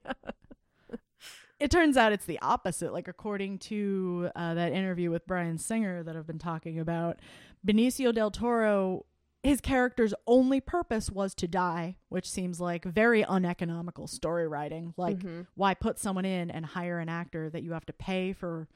it 1.60 1.70
turns 1.72 1.96
out 1.98 2.12
it's 2.12 2.26
the 2.26 2.40
opposite. 2.42 2.92
Like 2.94 3.08
according 3.08 3.60
to 3.60 4.30
uh, 4.36 4.54
that 4.56 4.74
interview 4.74 5.12
with 5.12 5.28
Bryan 5.28 5.58
Singer 5.58 6.04
that 6.04 6.16
I've 6.16 6.28
been 6.28 6.40
talking 6.40 6.80
about, 6.80 7.20
Benicio 7.66 8.14
del 8.14 8.32
Toro, 8.32 9.06
his 9.44 9.62
character's 9.62 10.14
only 10.26 10.60
purpose 10.60 11.10
was 11.12 11.34
to 11.36 11.48
die, 11.48 11.98
which 12.10 12.30
seems 12.30 12.60
like 12.60 12.84
very 12.84 13.24
uneconomical 13.24 14.08
story 14.08 14.48
writing. 14.48 14.94
Like, 14.98 15.20
Mhm. 15.20 15.48
why 15.56 15.74
put 15.76 16.00
someone 16.00 16.26
in 16.26 16.50
and 16.50 16.66
hire 16.66 17.00
an 17.00 17.10
actor 17.10 17.50
that 17.52 17.62
you 17.64 17.74
have 17.74 17.86
to 17.86 17.94
pay 17.94 18.34
for 18.34 18.68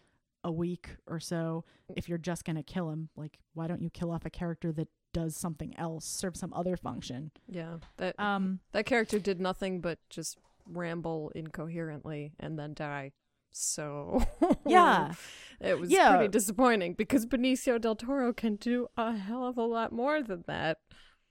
a 0.44 0.52
week 0.52 0.90
or 1.08 1.20
so 1.20 1.64
if 1.96 2.10
you're 2.10 2.18
just 2.18 2.46
gonna 2.46 2.64
kill 2.64 2.90
him? 2.90 3.10
Like, 3.16 3.40
why 3.54 3.68
don't 3.68 3.82
you 3.82 3.90
kill 3.90 4.12
off 4.12 4.26
a 4.26 4.30
character 4.30 4.72
that 4.74 4.88
does 5.14 5.36
something 5.36 5.78
else, 5.78 6.06
serve 6.06 6.36
some 6.38 6.54
other 6.54 6.78
function? 6.78 7.32
yeah, 7.48 7.78
that 7.98 8.18
Um, 8.20 8.60
that 8.72 8.86
character 8.86 9.20
did 9.20 9.40
nothing 9.42 9.82
but 9.82 10.00
just 10.10 10.38
ramble 10.66 11.32
incoherently 11.36 12.34
and 12.40 12.58
then 12.58 12.74
die. 12.74 13.12
So 13.52 14.24
yeah. 14.66 15.14
it 15.60 15.78
was 15.80 15.92
Yeah. 15.92 16.16
pretty 16.16 16.30
disappointing 16.30 16.94
because 16.94 17.26
Benicio 17.26 17.80
del 17.82 17.96
Toro 17.96 18.32
can 18.34 18.56
do 18.56 18.88
a 18.96 19.14
hell 19.18 19.46
of 19.46 19.58
a 19.58 19.64
lot 19.66 19.92
more 19.92 20.22
than 20.24 20.44
that. 20.48 20.78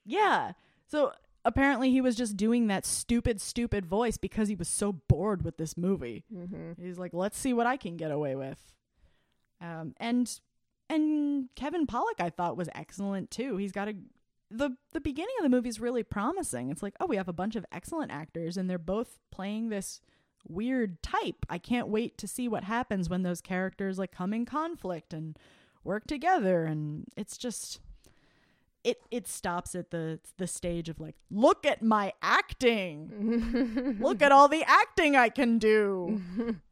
Yeah. 0.04 0.52
So 0.86 1.12
apparently 1.44 1.90
he 1.90 2.02
was 2.02 2.16
just 2.16 2.36
doing 2.36 2.66
that 2.66 2.84
stupid, 2.84 3.40
stupid 3.40 3.86
voice 3.86 4.18
because 4.18 4.48
he 4.48 4.54
was 4.54 4.68
so 4.68 4.92
bored 4.92 5.42
with 5.42 5.56
this 5.56 5.76
movie. 5.78 6.24
Mm-hmm. 6.30 6.72
He's 6.84 6.98
like, 6.98 7.14
let's 7.14 7.38
see 7.38 7.54
what 7.54 7.66
I 7.66 7.78
can 7.78 7.96
get 7.96 8.10
away 8.10 8.34
with. 8.36 8.60
Um, 9.60 9.94
and 9.98 10.40
and 10.88 11.48
Kevin 11.54 11.86
Pollak, 11.86 12.20
I 12.20 12.30
thought 12.30 12.56
was 12.56 12.68
excellent 12.74 13.30
too. 13.30 13.56
He's 13.56 13.72
got 13.72 13.88
a 13.88 13.94
the 14.50 14.70
the 14.92 15.00
beginning 15.00 15.34
of 15.38 15.44
the 15.44 15.48
movie 15.48 15.68
is 15.68 15.80
really 15.80 16.02
promising. 16.02 16.70
It's 16.70 16.82
like, 16.82 16.94
oh, 17.00 17.06
we 17.06 17.16
have 17.16 17.28
a 17.28 17.32
bunch 17.32 17.56
of 17.56 17.64
excellent 17.72 18.10
actors, 18.10 18.56
and 18.56 18.68
they're 18.68 18.78
both 18.78 19.18
playing 19.30 19.68
this 19.68 20.00
weird 20.48 21.02
type. 21.02 21.46
I 21.48 21.58
can't 21.58 21.88
wait 21.88 22.18
to 22.18 22.26
see 22.26 22.48
what 22.48 22.64
happens 22.64 23.08
when 23.08 23.22
those 23.22 23.40
characters 23.40 23.98
like 23.98 24.12
come 24.12 24.32
in 24.32 24.46
conflict 24.46 25.12
and 25.12 25.38
work 25.84 26.06
together. 26.06 26.64
And 26.64 27.04
it's 27.16 27.38
just 27.38 27.80
it 28.82 29.00
it 29.10 29.28
stops 29.28 29.74
at 29.74 29.90
the 29.90 30.18
the 30.38 30.46
stage 30.46 30.88
of 30.88 30.98
like, 30.98 31.16
look 31.30 31.66
at 31.66 31.82
my 31.82 32.12
acting. 32.22 33.96
Look 34.00 34.22
at 34.22 34.32
all 34.32 34.48
the 34.48 34.64
acting 34.66 35.16
I 35.16 35.28
can 35.28 35.58
do. 35.58 36.20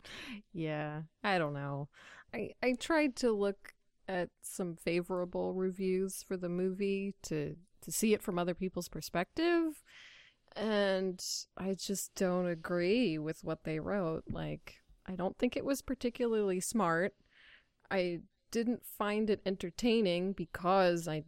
yeah, 0.52 1.02
I 1.22 1.38
don't 1.38 1.54
know. 1.54 1.88
I 2.32 2.50
I 2.62 2.74
tried 2.74 3.16
to 3.16 3.32
look 3.32 3.74
at 4.06 4.30
some 4.42 4.76
favorable 4.76 5.54
reviews 5.54 6.22
for 6.22 6.36
the 6.36 6.48
movie 6.48 7.14
to 7.22 7.56
to 7.82 7.92
see 7.92 8.12
it 8.12 8.22
from 8.22 8.38
other 8.38 8.54
people's 8.54 8.88
perspective 8.88 9.82
and 10.56 11.22
I 11.56 11.74
just 11.74 12.14
don't 12.14 12.46
agree 12.46 13.18
with 13.18 13.44
what 13.44 13.64
they 13.64 13.78
wrote. 13.78 14.24
Like 14.30 14.76
I 15.06 15.14
don't 15.14 15.38
think 15.38 15.56
it 15.56 15.64
was 15.64 15.82
particularly 15.82 16.60
smart. 16.60 17.14
I 17.90 18.20
didn't 18.50 18.84
find 18.84 19.30
it 19.30 19.40
entertaining 19.46 20.32
because 20.32 21.06
I 21.06 21.24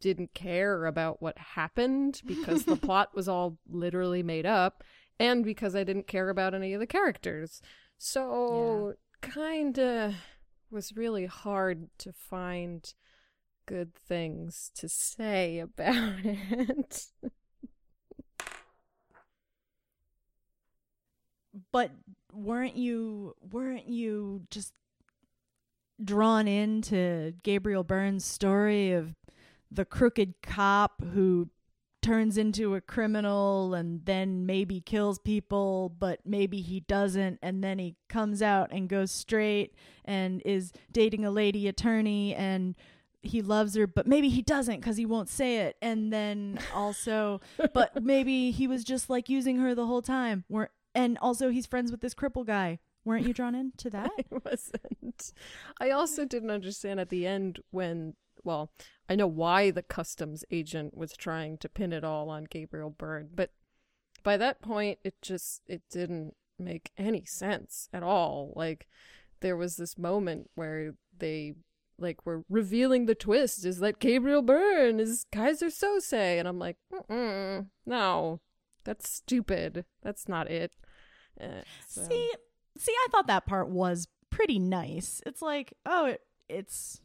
didn't 0.00 0.34
care 0.34 0.86
about 0.86 1.20
what 1.20 1.38
happened 1.38 2.20
because 2.26 2.64
the 2.64 2.76
plot 2.86 3.14
was 3.14 3.28
all 3.28 3.58
literally 3.68 4.22
made 4.22 4.46
up 4.46 4.84
and 5.18 5.44
because 5.44 5.74
I 5.74 5.84
didn't 5.84 6.06
care 6.06 6.28
about 6.28 6.54
any 6.54 6.72
of 6.74 6.80
the 6.80 6.86
characters. 6.86 7.60
So 7.96 8.94
kinda 9.22 10.14
was 10.70 10.96
really 10.96 11.26
hard 11.26 11.88
to 11.98 12.12
find 12.12 12.92
good 13.66 13.94
things 13.94 14.70
to 14.74 14.88
say 14.88 15.58
about 15.60 16.14
it. 16.24 17.06
But 21.72 21.90
weren't 22.32 22.76
you 22.76 23.34
weren't 23.50 23.88
you 23.88 24.42
just 24.50 24.72
drawn 26.02 26.46
into 26.46 27.34
Gabriel 27.42 27.84
Byrne's 27.84 28.24
story 28.24 28.92
of 28.92 29.14
the 29.70 29.84
crooked 29.84 30.34
cop 30.42 31.02
who 31.02 31.48
turns 32.08 32.38
into 32.38 32.74
a 32.74 32.80
criminal 32.80 33.74
and 33.74 34.02
then 34.06 34.46
maybe 34.46 34.80
kills 34.80 35.18
people 35.18 35.94
but 35.98 36.20
maybe 36.24 36.62
he 36.62 36.80
doesn't. 36.80 37.38
And 37.42 37.62
then 37.62 37.78
he 37.78 37.96
comes 38.08 38.40
out 38.40 38.72
and 38.72 38.88
goes 38.88 39.10
straight 39.10 39.74
and 40.06 40.40
is 40.46 40.72
dating 40.90 41.26
a 41.26 41.30
lady 41.30 41.68
attorney 41.68 42.34
and 42.34 42.74
he 43.20 43.42
loves 43.42 43.74
her 43.74 43.86
but 43.86 44.06
maybe 44.06 44.30
he 44.30 44.40
doesn't 44.40 44.80
cuz 44.80 44.96
he 44.96 45.04
won't 45.04 45.28
say 45.28 45.58
it. 45.58 45.76
And 45.82 46.10
then 46.10 46.58
also 46.72 47.42
but 47.74 48.02
maybe 48.02 48.52
he 48.52 48.66
was 48.66 48.84
just 48.84 49.10
like 49.10 49.28
using 49.28 49.58
her 49.58 49.74
the 49.74 49.86
whole 49.86 50.02
time. 50.02 50.44
Were 50.48 50.70
and 50.94 51.18
also 51.18 51.50
he's 51.50 51.66
friends 51.66 51.90
with 51.90 52.00
this 52.00 52.14
cripple 52.14 52.46
guy. 52.46 52.78
Weren't 53.04 53.26
you 53.26 53.34
drawn 53.34 53.54
into 53.54 53.90
that? 53.98 54.10
I 54.18 54.24
wasn't. 54.30 55.32
I 55.78 55.90
also 55.90 56.24
didn't 56.24 56.50
understand 56.50 57.00
at 57.00 57.10
the 57.10 57.26
end 57.26 57.60
when, 57.70 58.14
well, 58.44 58.70
I 59.08 59.14
know 59.16 59.26
why 59.26 59.70
the 59.70 59.82
customs 59.82 60.44
agent 60.50 60.96
was 60.96 61.12
trying 61.12 61.58
to 61.58 61.68
pin 61.68 61.92
it 61.92 62.04
all 62.04 62.28
on 62.28 62.44
Gabriel 62.44 62.90
Byrne, 62.90 63.30
but 63.34 63.50
by 64.22 64.36
that 64.36 64.60
point, 64.60 64.98
it 65.04 65.20
just 65.22 65.62
it 65.66 65.82
didn't 65.90 66.34
make 66.58 66.90
any 66.98 67.24
sense 67.24 67.88
at 67.92 68.02
all. 68.02 68.52
Like 68.56 68.86
there 69.40 69.56
was 69.56 69.76
this 69.76 69.96
moment 69.96 70.50
where 70.56 70.94
they 71.16 71.54
like 71.98 72.24
were 72.26 72.44
revealing 72.48 73.06
the 73.06 73.14
twist 73.14 73.64
is 73.64 73.78
that 73.78 73.98
Gabriel 73.98 74.42
Byrne 74.42 75.00
is 75.00 75.24
Kaiser 75.32 75.66
Söze, 75.68 76.12
and 76.12 76.46
I'm 76.46 76.58
like, 76.58 76.76
no, 77.86 78.40
that's 78.84 79.08
stupid. 79.08 79.84
That's 80.02 80.28
not 80.28 80.50
it. 80.50 80.72
Uh, 81.40 81.62
so- 81.88 82.02
See, 82.02 82.32
see, 82.76 82.92
I 82.92 83.06
thought 83.10 83.26
that 83.28 83.46
part 83.46 83.68
was 83.68 84.08
pretty 84.30 84.58
nice. 84.58 85.22
It's 85.26 85.42
like, 85.42 85.72
oh, 85.86 86.06
it, 86.06 86.20
it's 86.48 87.00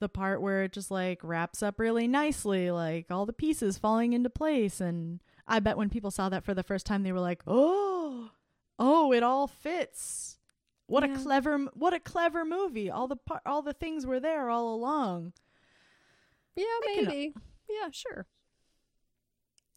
the 0.00 0.08
part 0.08 0.40
where 0.40 0.62
it 0.64 0.72
just 0.72 0.90
like 0.90 1.20
wraps 1.22 1.62
up 1.62 1.78
really 1.78 2.06
nicely, 2.06 2.70
like 2.70 3.06
all 3.10 3.26
the 3.26 3.32
pieces 3.32 3.78
falling 3.78 4.12
into 4.12 4.30
place. 4.30 4.80
And 4.80 5.20
I 5.46 5.60
bet 5.60 5.76
when 5.76 5.90
people 5.90 6.10
saw 6.10 6.28
that 6.28 6.44
for 6.44 6.54
the 6.54 6.62
first 6.62 6.86
time, 6.86 7.02
they 7.02 7.12
were 7.12 7.20
like, 7.20 7.42
oh, 7.46 8.30
oh, 8.78 9.12
it 9.12 9.22
all 9.22 9.46
fits. 9.46 10.38
What 10.86 11.02
Yeah. 11.06 11.14
a 11.18 11.22
clever, 11.22 11.58
what 11.74 11.92
a 11.92 12.00
clever 12.00 12.44
movie. 12.44 12.90
All 12.90 13.08
the 13.08 13.16
par- 13.16 13.42
all 13.44 13.60
the 13.62 13.72
things 13.74 14.06
were 14.06 14.20
there 14.20 14.48
all 14.48 14.74
along. 14.74 15.32
Yeah, 16.56 16.64
I 16.64 16.92
can- 16.94 17.04
maybe. 17.06 17.34
Yeah, 17.68 17.88
sure. 17.92 18.26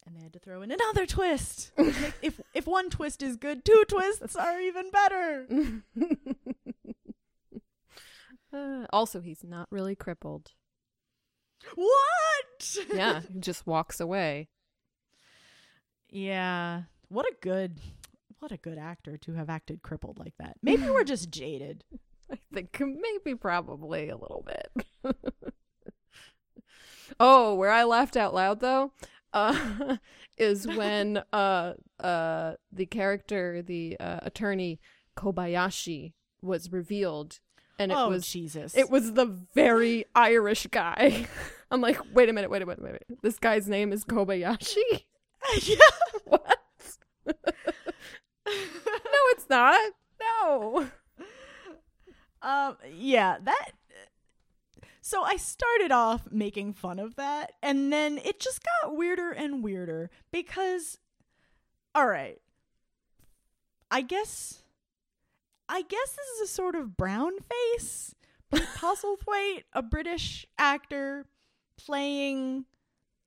And 0.06 0.16
they 0.16 0.22
had 0.24 0.34
to 0.34 0.40
throw 0.40 0.62
in 0.62 0.72
another 0.72 1.06
twist. 1.06 1.72
if 1.78 2.42
if 2.54 2.66
one 2.66 2.90
twist 2.90 3.22
is 3.22 3.38
good, 3.38 3.64
two 3.64 3.84
twists 3.88 4.36
are 4.36 4.60
even 4.60 4.90
better. 4.90 5.48
Uh, 8.54 8.86
also, 8.92 9.22
he's 9.22 9.44
not 9.44 9.68
really 9.72 9.96
crippled. 9.96 10.52
What? 11.76 11.98
Yeah, 12.94 13.22
he 13.22 13.40
just 13.40 13.66
walks 13.66 14.00
away. 14.00 14.50
Yeah. 16.10 16.84
What 17.08 17.26
a 17.26 17.34
good 17.42 17.80
what 18.40 18.52
a 18.52 18.58
good 18.58 18.78
actor 18.78 19.18
to 19.18 19.34
have 19.34 19.50
acted 19.50 19.82
crippled 19.82 20.20
like 20.20 20.34
that. 20.40 20.58
Maybe 20.62 20.84
we're 20.90 21.04
just 21.04 21.32
jaded. 21.32 21.84
I 22.32 22.38
think 22.54 22.80
maybe 22.80 23.36
probably 23.36 24.10
a 24.10 24.18
little 24.18 24.46
bit. 24.46 25.16
oh, 27.20 27.56
where 27.56 27.72
I 27.72 27.84
laughed 27.84 28.16
out 28.16 28.34
loud 28.34 28.60
though, 28.60 28.94
uh, 29.34 29.98
is 30.38 30.68
when 30.68 31.24
uh 31.34 31.74
uh 32.00 32.54
the 32.72 32.86
character, 32.86 33.62
the 33.62 33.98
uh, 34.00 34.20
attorney 34.24 34.80
Kobayashi 35.18 36.14
was 36.42 36.72
revealed 36.72 37.40
and 37.82 37.92
it 37.92 37.98
oh 37.98 38.10
was 38.10 38.28
Jesus. 38.28 38.78
it 38.78 38.90
was 38.90 39.14
the 39.14 39.26
very 39.26 40.06
Irish 40.16 40.68
guy. 40.68 41.26
I'm 41.72 41.82
like, 41.82 42.00
wait 42.14 42.30
a 42.30 42.34
minute, 42.34 42.50
wait 42.50 42.62
a 42.62 42.66
minute, 42.66 42.82
wait 42.82 42.90
a 42.90 42.94
minute. 42.94 43.22
This 43.22 43.40
guy's 43.40 43.68
name 43.68 43.92
is 43.92 44.04
Kobayashi? 44.06 45.04
yeah. 45.64 45.76
what? 46.26 46.58
no, 47.26 47.34
it's 48.46 49.50
not. 49.50 49.80
No. 50.20 50.88
Um 52.42 52.78
yeah, 52.92 53.38
that 53.44 53.72
so 55.02 55.24
I 55.24 55.36
started 55.36 55.92
off 55.92 56.28
making 56.32 56.74
fun 56.74 57.00
of 57.00 57.16
that 57.16 57.54
and 57.62 57.92
then 57.92 58.20
it 58.20 58.40
just 58.40 58.62
got 58.64 58.96
weirder 58.96 59.32
and 59.32 59.64
weirder 59.64 60.10
because 60.32 61.00
all 61.96 62.08
right. 62.08 62.40
I 63.90 64.02
guess 64.02 64.61
I 65.72 65.84
guess 65.84 66.12
this 66.12 66.28
is 66.36 66.50
a 66.50 66.54
sort 66.54 66.76
of 66.76 66.98
brown 66.98 67.32
face. 67.40 68.14
But 68.50 68.62
Postlethwaite, 68.78 69.64
a 69.72 69.82
British 69.82 70.46
actor 70.60 71.26
playing 71.78 72.66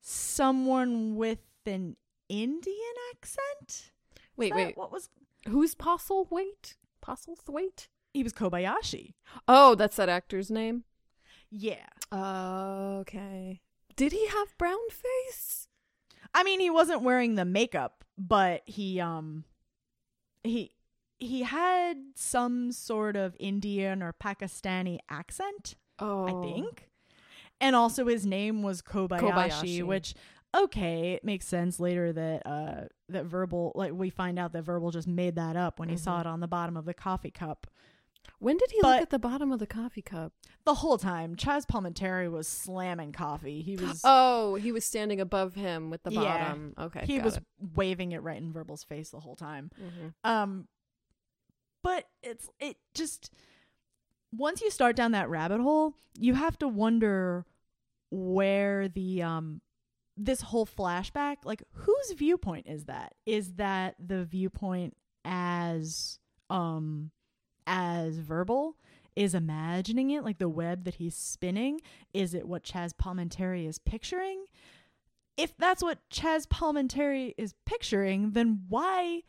someone 0.02 1.16
with 1.16 1.38
an 1.64 1.96
Indian 2.28 2.76
accent. 3.14 3.92
Wait, 4.36 4.50
that 4.50 4.56
wait. 4.56 4.76
What 4.76 4.92
was 4.92 5.08
Who's 5.48 5.74
Postlethwaite? 5.74 6.74
Postlethwaite? 7.04 7.88
he 8.12 8.22
was 8.22 8.32
Kobayashi. 8.32 9.14
Oh, 9.48 9.74
that's 9.74 9.96
that 9.96 10.08
actor's 10.08 10.50
name. 10.50 10.84
Yeah. 11.50 11.86
okay. 12.12 13.60
Did 13.96 14.12
he 14.12 14.26
have 14.28 14.56
brown 14.58 14.88
face? 14.90 15.68
I 16.34 16.42
mean, 16.42 16.60
he 16.60 16.68
wasn't 16.70 17.02
wearing 17.02 17.34
the 17.34 17.44
makeup, 17.44 18.04
but 18.18 18.62
he 18.66 19.00
um 19.00 19.44
he 20.42 20.73
he 21.26 21.42
had 21.42 21.96
some 22.14 22.72
sort 22.72 23.16
of 23.16 23.36
Indian 23.38 24.02
or 24.02 24.12
Pakistani 24.12 24.98
accent, 25.10 25.74
Oh, 25.98 26.42
I 26.42 26.52
think. 26.52 26.88
And 27.60 27.76
also 27.76 28.06
his 28.06 28.26
name 28.26 28.62
was 28.62 28.82
Kobayashi, 28.82 29.20
Kobayashi. 29.20 29.82
which 29.82 30.14
okay, 30.56 31.12
it 31.14 31.24
makes 31.24 31.46
sense 31.46 31.78
later 31.80 32.12
that 32.12 32.46
uh 32.46 32.84
that 33.08 33.24
verbal 33.26 33.72
like 33.74 33.92
we 33.92 34.10
find 34.10 34.38
out 34.38 34.52
that 34.52 34.62
verbal 34.62 34.90
just 34.90 35.06
made 35.08 35.36
that 35.36 35.56
up 35.56 35.78
when 35.78 35.88
he 35.88 35.96
saw 35.96 36.16
Mhm. 36.18 36.20
it 36.22 36.26
on 36.26 36.40
the 36.40 36.48
bottom 36.48 36.76
of 36.76 36.84
the 36.84 36.94
coffee 36.94 37.30
cup. 37.30 37.66
When 38.38 38.56
did 38.56 38.70
he 38.70 38.78
But- 38.82 38.88
look 38.94 39.02
at 39.02 39.10
the 39.10 39.18
bottom 39.18 39.52
of 39.52 39.58
the 39.60 39.66
coffee 39.66 40.00
cup? 40.02 40.32
The 40.64 40.74
whole 40.76 40.96
time, 40.98 41.36
Chazz 41.36 41.66
Palminteri 41.66 42.30
was 42.30 42.48
slamming 42.48 43.12
coffee. 43.12 43.62
He 43.62 43.76
was 43.76 44.00
Oh, 44.04 44.54
he 44.56 44.72
was 44.72 44.84
standing 44.84 45.20
above 45.20 45.54
him 45.54 45.90
with 45.90 46.02
the 46.04 46.10
Yeah. 46.12 46.20
bottom. 46.48 46.74
Okay, 46.78 47.04
he 47.06 47.18
was 47.20 47.36
it. 47.36 47.44
waving 47.76 48.12
it 48.12 48.22
right 48.22 48.40
in 48.40 48.52
Verbal's 48.52 48.82
face 48.84 49.10
the 49.10 49.20
whole 49.20 49.36
time. 49.36 49.70
Mhm. 49.80 50.14
Um 50.28 50.68
but 51.84 52.08
it's 52.22 52.48
it 52.58 52.78
just 52.94 53.30
once 54.32 54.60
you 54.60 54.70
start 54.70 54.96
down 54.96 55.12
that 55.12 55.28
rabbit 55.28 55.60
hole, 55.60 55.94
you 56.18 56.34
have 56.34 56.58
to 56.58 56.66
wonder 56.66 57.44
where 58.10 58.88
the 58.88 59.22
um 59.22 59.60
this 60.16 60.40
whole 60.40 60.66
flashback, 60.66 61.36
like 61.44 61.62
whose 61.72 62.12
viewpoint 62.16 62.66
is 62.68 62.86
that? 62.86 63.14
Is 63.26 63.54
that 63.54 63.94
the 64.04 64.24
viewpoint 64.24 64.96
as 65.24 66.18
um 66.50 67.10
as 67.66 68.18
verbal 68.18 68.76
is 69.16 69.34
imagining 69.34 70.10
it 70.10 70.24
like 70.24 70.38
the 70.38 70.48
web 70.48 70.84
that 70.84 70.96
he's 70.96 71.14
spinning? 71.14 71.80
Is 72.12 72.34
it 72.34 72.48
what 72.48 72.64
Chazz 72.64 72.92
Palminteri 72.94 73.68
is 73.68 73.78
picturing? 73.78 74.46
If 75.36 75.56
that's 75.56 75.82
what 75.82 75.98
Chazz 76.10 76.46
Palminteri 76.46 77.34
is 77.36 77.54
picturing, 77.66 78.30
then 78.30 78.62
why 78.68 79.22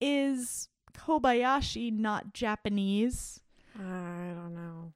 is 0.00 0.68
Kobayashi 0.96 1.92
not 1.92 2.32
Japanese? 2.32 3.40
I 3.78 4.32
don't 4.34 4.54
know. 4.54 4.92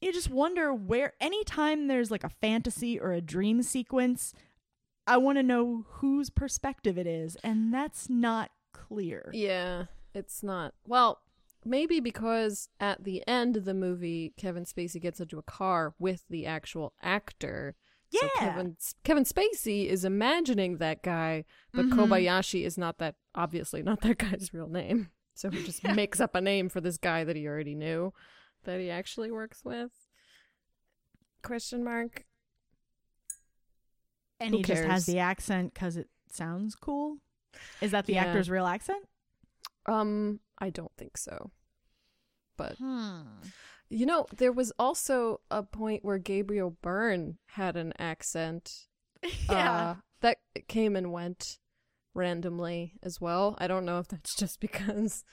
You 0.00 0.12
just 0.12 0.30
wonder 0.30 0.72
where 0.74 1.12
anytime 1.20 1.86
there's 1.88 2.10
like 2.10 2.24
a 2.24 2.28
fantasy 2.28 2.98
or 2.98 3.12
a 3.12 3.20
dream 3.20 3.62
sequence, 3.62 4.34
I 5.06 5.16
want 5.18 5.38
to 5.38 5.42
know 5.42 5.84
whose 5.88 6.30
perspective 6.30 6.98
it 6.98 7.06
is, 7.06 7.36
and 7.44 7.72
that's 7.72 8.08
not 8.10 8.50
clear. 8.72 9.30
Yeah, 9.32 9.84
it's 10.14 10.42
not. 10.42 10.74
Well, 10.86 11.20
maybe 11.64 12.00
because 12.00 12.68
at 12.80 13.04
the 13.04 13.26
end 13.28 13.56
of 13.56 13.64
the 13.64 13.74
movie, 13.74 14.34
Kevin 14.36 14.64
Spacey 14.64 15.00
gets 15.00 15.20
into 15.20 15.38
a 15.38 15.42
car 15.42 15.94
with 15.98 16.24
the 16.28 16.46
actual 16.46 16.92
actor. 17.02 17.76
Yeah. 18.10 18.20
So 18.20 18.28
Kevin 18.38 18.76
Kevin 19.04 19.24
Spacey 19.24 19.86
is 19.86 20.04
imagining 20.04 20.76
that 20.78 21.02
guy, 21.02 21.44
but 21.72 21.86
Mhm. 21.86 21.92
Kobayashi 21.94 22.64
is 22.64 22.76
not 22.78 22.98
that 22.98 23.16
obviously 23.34 23.82
not 23.82 24.00
that 24.02 24.18
guy's 24.18 24.52
real 24.54 24.68
name. 24.68 25.10
So 25.34 25.50
he 25.50 25.62
just 25.64 25.82
Yeah. 25.84 25.92
makes 25.94 26.20
up 26.20 26.34
a 26.34 26.40
name 26.40 26.68
for 26.68 26.80
this 26.80 26.96
guy 26.96 27.24
that 27.24 27.36
he 27.36 27.46
already 27.46 27.74
knew 27.74 28.12
that 28.64 28.80
he 28.80 28.90
actually 28.90 29.30
works 29.30 29.64
with. 29.64 29.90
Question 31.42 31.84
mark. 31.84 32.24
and 34.40 34.50
who 34.50 34.56
he 34.58 34.62
just 34.62 34.82
has 34.84 35.06
the 35.06 35.18
accent 35.20 35.72
because 35.74 35.96
it 35.96 36.08
sounds 36.30 36.74
cool. 36.74 37.18
Is 37.80 37.92
that 37.92 38.06
the 38.06 38.14
Yeah. 38.14 38.24
actor's 38.24 38.50
real 38.50 38.66
accent? 38.66 39.06
Um, 39.86 40.40
I 40.58 40.70
don't 40.70 40.90
think 40.96 41.16
so. 41.16 41.50
But 42.56 42.76
Hmm. 42.78 43.22
You 43.90 44.06
know, 44.06 44.26
there 44.34 44.50
was 44.52 44.72
also 44.78 45.40
a 45.50 45.62
point 45.62 46.04
where 46.04 46.18
Gabriel 46.18 46.70
Byrne 46.82 47.38
had 47.48 47.76
an 47.76 47.92
accent 47.98 48.86
yeah. 49.48 49.70
uh, 49.90 49.94
that 50.20 50.38
came 50.68 50.96
and 50.96 51.12
went 51.12 51.58
randomly 52.14 52.94
as 53.02 53.20
well. 53.20 53.56
I 53.58 53.66
don't 53.66 53.84
know 53.84 53.98
if 53.98 54.08
that's 54.08 54.34
just 54.38 54.60
because 54.60 55.24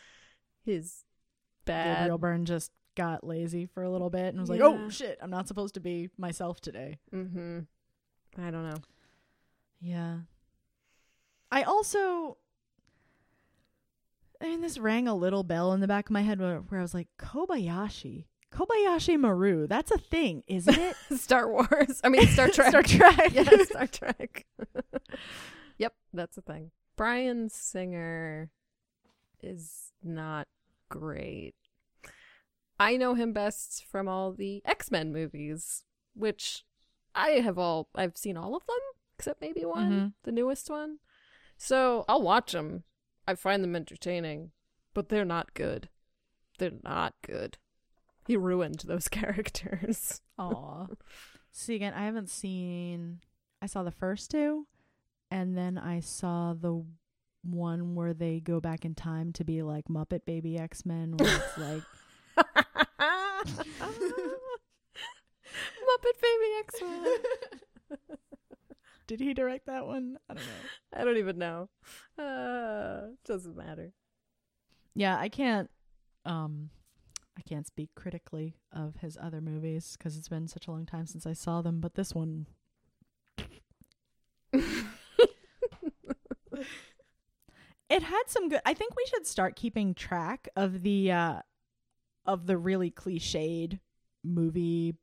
his 0.65 1.03
bad. 1.65 1.99
Gabriel 1.99 2.17
Byrne 2.17 2.45
just 2.45 2.71
got 2.95 3.25
lazy 3.25 3.65
for 3.65 3.83
a 3.83 3.89
little 3.89 4.09
bit 4.09 4.33
and 4.33 4.39
was 4.39 4.49
like, 4.49 4.61
"Oh 4.61 4.89
shit, 4.89 5.17
I'm 5.21 5.29
not 5.29 5.47
supposed 5.47 5.75
to 5.75 5.79
be 5.79 6.09
myself 6.17 6.59
today." 6.59 6.99
Mm-hmm. 7.13 7.59
I 8.41 8.51
don't 8.51 8.69
know. 8.69 8.77
Yeah. 9.79 10.17
I 11.51 11.63
also 11.63 12.37
I 14.41 14.45
mean 14.45 14.61
this 14.61 14.77
rang 14.77 15.07
a 15.07 15.15
little 15.15 15.43
bell 15.43 15.73
in 15.73 15.81
the 15.81 15.87
back 15.87 16.07
of 16.07 16.11
my 16.11 16.21
head 16.21 16.39
where, 16.39 16.59
where 16.59 16.79
I 16.79 16.83
was 16.83 16.93
like, 16.93 17.07
Kobayashi. 17.19 18.25
Kobayashi 18.51 19.19
Maru. 19.19 19.67
That's 19.67 19.91
a 19.91 19.97
thing, 19.97 20.43
isn't 20.47 20.77
it? 20.77 20.95
Star 21.17 21.49
Wars. 21.49 22.01
I 22.03 22.09
mean, 22.09 22.27
Star 22.27 22.49
Trek. 22.49 22.69
Star 22.69 22.83
Trek. 22.83 23.33
yeah, 23.33 23.63
Star 23.63 23.87
Trek. 23.87 24.45
Yep, 25.81 25.95
that's 26.13 26.37
a 26.37 26.41
thing. 26.43 26.69
Bryan 26.95 27.49
Singer 27.49 28.51
is 29.41 29.91
not 30.03 30.47
great. 30.89 31.55
I 32.79 32.97
know 32.97 33.15
him 33.15 33.33
best 33.33 33.83
from 33.85 34.07
all 34.07 34.31
the 34.31 34.61
X-Men 34.63 35.11
movies, 35.11 35.83
which 36.13 36.65
I 37.15 37.29
have 37.47 37.57
all 37.57 37.89
I've 37.95 38.15
seen 38.15 38.37
all 38.37 38.55
of 38.55 38.63
them 38.67 38.77
except 39.17 39.41
maybe 39.41 39.65
one, 39.65 39.91
Mhm. 39.91 40.13
the 40.21 40.31
newest 40.31 40.69
one. 40.69 40.99
So, 41.57 42.05
I'll 42.07 42.21
watch 42.21 42.51
them. 42.51 42.83
I 43.27 43.33
find 43.35 43.63
them 43.63 43.75
entertaining, 43.75 44.51
but 44.93 45.09
they're 45.09 45.25
not 45.25 45.53
good. 45.55 45.89
They're 46.59 46.79
not 46.83 47.15
good. 47.23 47.57
He 48.27 48.37
ruined 48.37 48.81
those 48.85 49.07
characters. 49.19 50.21
Aw. 50.37 50.87
See 51.51 51.73
again, 51.75 51.93
I 51.95 52.05
haven't 52.05 52.29
seen 52.29 53.21
I 53.63 53.65
saw 53.65 53.81
the 53.83 53.91
first 53.91 54.29
two 54.29 54.67
and 55.31 55.57
then 55.57 55.77
I 55.77 56.01
saw 56.01 56.53
the 56.53 56.83
one 57.43 57.95
where 57.95 58.13
they 58.13 58.39
go 58.39 58.59
back 58.59 58.85
in 58.85 58.93
time 58.93 59.33
to 59.33 59.43
be 59.43 59.63
like 59.63 59.85
Muppet 59.85 60.25
Baby 60.25 60.59
X 60.59 60.85
Men 60.85 61.17
where 61.17 61.35
it's 61.35 61.57
like 61.57 61.81
Muppet 65.91 66.17
Baby 66.21 66.49
X-Men. 66.59 67.17
Did 69.07 69.19
he 69.19 69.33
direct 69.33 69.65
that 69.65 69.87
one? 69.87 70.17
I 70.29 70.33
don't 70.35 70.43
know. 70.43 70.51
I 70.93 71.03
don't 71.03 71.17
even 71.17 71.37
know. 71.37 71.69
Uh, 72.17 73.15
doesn't 73.25 73.57
matter. 73.57 73.93
Yeah, 74.95 75.17
I 75.17 75.29
can't 75.29 75.69
um 76.25 76.69
I 77.37 77.41
can't 77.41 77.65
speak 77.65 77.89
critically 77.95 78.55
of 78.71 78.97
his 78.97 79.17
other 79.19 79.41
movies 79.41 79.97
cuz 79.99 80.15
it's 80.17 80.29
been 80.29 80.47
such 80.47 80.67
a 80.67 80.71
long 80.71 80.85
time 80.85 81.07
since 81.07 81.25
I 81.25 81.33
saw 81.33 81.61
them, 81.61 81.81
but 81.81 81.95
this 81.95 82.13
one 82.13 82.45
it 87.91 88.03
had 88.03 88.23
some 88.27 88.49
good. 88.49 88.61
I 88.65 88.73
think 88.73 88.95
we 88.95 89.05
should 89.07 89.27
start 89.27 89.55
keeping 89.55 89.93
track 89.93 90.47
of 90.55 90.81
the 90.83 91.11
uh 91.11 91.41
of 92.25 92.45
the 92.47 92.57
really 92.57 92.91
cliched 92.91 93.79
movie 94.23 94.95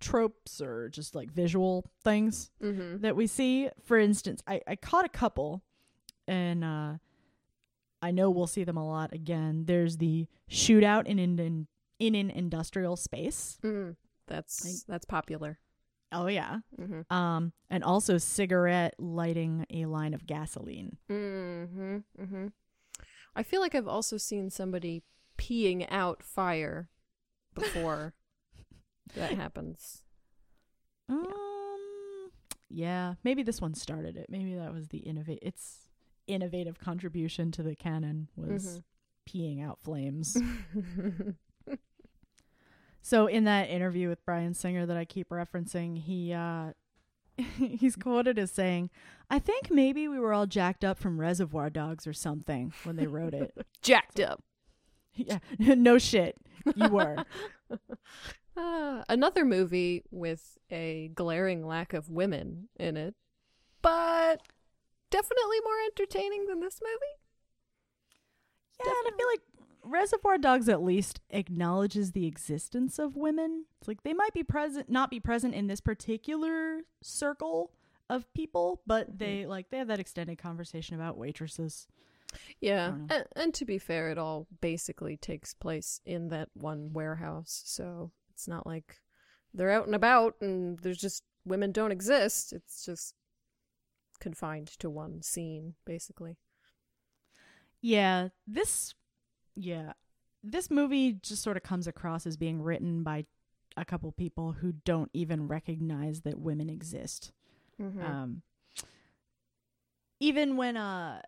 tropes 0.00 0.60
or 0.60 0.88
just 0.88 1.14
like 1.14 1.30
visual 1.30 1.84
things 2.02 2.50
Mm-hmm. 2.62 3.02
that 3.02 3.14
we 3.16 3.26
see. 3.26 3.68
For 3.84 3.98
instance, 3.98 4.42
I, 4.46 4.60
I 4.66 4.76
caught 4.76 5.04
a 5.04 5.08
couple 5.08 5.62
and 6.26 6.64
uh 6.64 6.94
I 8.04 8.10
know 8.10 8.30
we'll 8.30 8.48
see 8.48 8.64
them 8.64 8.76
a 8.76 8.86
lot 8.86 9.12
again. 9.12 9.64
There's 9.66 9.98
the 9.98 10.26
shootout 10.50 11.06
in 11.06 11.18
in, 11.20 11.38
in, 11.38 11.66
in 12.00 12.14
an 12.16 12.30
industrial 12.30 12.96
space. 12.96 13.58
Mm. 13.62 13.94
That's 14.26 14.64
Like- 14.64 14.74
that's 14.88 15.04
popular. 15.04 15.58
Oh 16.12 16.26
yeah. 16.26 16.58
Mm-hmm. 16.80 17.12
Um 17.12 17.52
and 17.70 17.82
also 17.82 18.18
cigarette 18.18 18.94
lighting 18.98 19.66
a 19.70 19.86
line 19.86 20.14
of 20.14 20.26
gasoline. 20.26 20.98
Mm-hmm. 21.10 21.96
Mm-hmm. 22.20 22.46
I 23.34 23.42
feel 23.42 23.60
like 23.60 23.74
I've 23.74 23.88
also 23.88 24.16
seen 24.16 24.50
somebody 24.50 25.02
peeing 25.38 25.86
out 25.90 26.22
fire 26.22 26.88
before 27.54 28.14
that 29.14 29.32
happens. 29.32 30.02
Um 31.08 32.30
yeah, 32.68 33.14
maybe 33.24 33.42
this 33.42 33.60
one 33.60 33.74
started 33.74 34.16
it. 34.16 34.26
Maybe 34.28 34.54
that 34.54 34.72
was 34.72 34.88
the 34.88 34.98
innovate 34.98 35.40
its 35.42 35.88
innovative 36.26 36.78
contribution 36.78 37.50
to 37.52 37.62
the 37.62 37.74
canon 37.74 38.28
was 38.36 38.80
peeing 39.28 39.64
out 39.64 39.78
flames. 39.80 40.36
So 43.02 43.26
in 43.26 43.44
that 43.44 43.68
interview 43.68 44.08
with 44.08 44.24
Bryan 44.24 44.54
Singer 44.54 44.86
that 44.86 44.96
I 44.96 45.04
keep 45.04 45.28
referencing, 45.28 45.98
he 45.98 46.32
uh 46.32 46.72
he's 47.36 47.96
quoted 47.96 48.38
as 48.38 48.50
saying, 48.50 48.90
"I 49.28 49.38
think 49.38 49.70
maybe 49.70 50.06
we 50.06 50.18
were 50.18 50.32
all 50.32 50.46
jacked 50.46 50.84
up 50.84 50.98
from 50.98 51.20
Reservoir 51.20 51.70
Dogs 51.70 52.06
or 52.06 52.12
something 52.12 52.72
when 52.84 52.96
they 52.96 53.06
wrote 53.06 53.34
it." 53.34 53.54
Jacked 53.82 54.20
up. 54.20 54.42
yeah, 55.14 55.38
no 55.58 55.98
shit. 55.98 56.36
You 56.76 56.88
were. 56.88 57.24
Uh, 58.56 59.02
another 59.08 59.44
movie 59.44 60.02
with 60.10 60.58
a 60.70 61.10
glaring 61.14 61.66
lack 61.66 61.94
of 61.94 62.10
women 62.10 62.68
in 62.78 62.96
it, 62.96 63.14
but 63.80 64.42
definitely 65.10 65.56
more 65.64 65.80
entertaining 65.86 66.46
than 66.46 66.60
this 66.60 66.80
movie. 66.82 67.14
Yeah, 68.84 68.90
and 68.90 69.14
I 69.14 69.16
feel 69.16 69.26
like 69.26 69.40
Reservoir 69.84 70.38
Dogs 70.38 70.68
at 70.68 70.82
least 70.82 71.20
acknowledges 71.30 72.12
the 72.12 72.26
existence 72.26 72.98
of 72.98 73.16
women. 73.16 73.66
It's 73.80 73.88
like 73.88 74.02
they 74.02 74.12
might 74.12 74.32
be 74.32 74.42
present, 74.42 74.88
not 74.88 75.10
be 75.10 75.20
present 75.20 75.54
in 75.54 75.66
this 75.66 75.80
particular 75.80 76.80
circle 77.02 77.72
of 78.08 78.32
people, 78.34 78.82
but 78.86 79.08
mm-hmm. 79.08 79.16
they 79.18 79.46
like 79.46 79.70
they 79.70 79.78
have 79.78 79.88
that 79.88 80.00
extended 80.00 80.38
conversation 80.38 80.94
about 80.94 81.16
waitresses. 81.16 81.86
Yeah, 82.60 82.94
and, 83.10 83.24
and 83.36 83.54
to 83.54 83.64
be 83.64 83.78
fair, 83.78 84.10
it 84.10 84.18
all 84.18 84.46
basically 84.60 85.16
takes 85.16 85.52
place 85.52 86.00
in 86.06 86.28
that 86.28 86.48
one 86.54 86.92
warehouse, 86.92 87.62
so 87.66 88.10
it's 88.32 88.48
not 88.48 88.66
like 88.66 89.00
they're 89.52 89.70
out 89.70 89.86
and 89.86 89.94
about 89.94 90.36
and 90.40 90.78
there's 90.78 90.98
just 90.98 91.24
women 91.44 91.72
don't 91.72 91.92
exist. 91.92 92.52
It's 92.52 92.84
just 92.84 93.14
confined 94.20 94.68
to 94.78 94.88
one 94.88 95.22
scene, 95.22 95.74
basically. 95.84 96.36
Yeah, 97.80 98.28
this 98.46 98.94
yeah. 99.56 99.92
This 100.42 100.70
movie 100.70 101.12
just 101.12 101.42
sort 101.42 101.56
of 101.56 101.62
comes 101.62 101.86
across 101.86 102.26
as 102.26 102.36
being 102.36 102.62
written 102.62 103.02
by 103.02 103.26
a 103.76 103.84
couple 103.84 104.10
people 104.12 104.52
who 104.52 104.72
don't 104.84 105.10
even 105.12 105.48
recognize 105.48 106.22
that 106.22 106.38
women 106.38 106.68
exist. 106.68 107.32
Mm-hmm. 107.80 108.04
Um 108.04 108.42
even 110.20 110.56
when 110.56 110.76
uh 110.76 111.22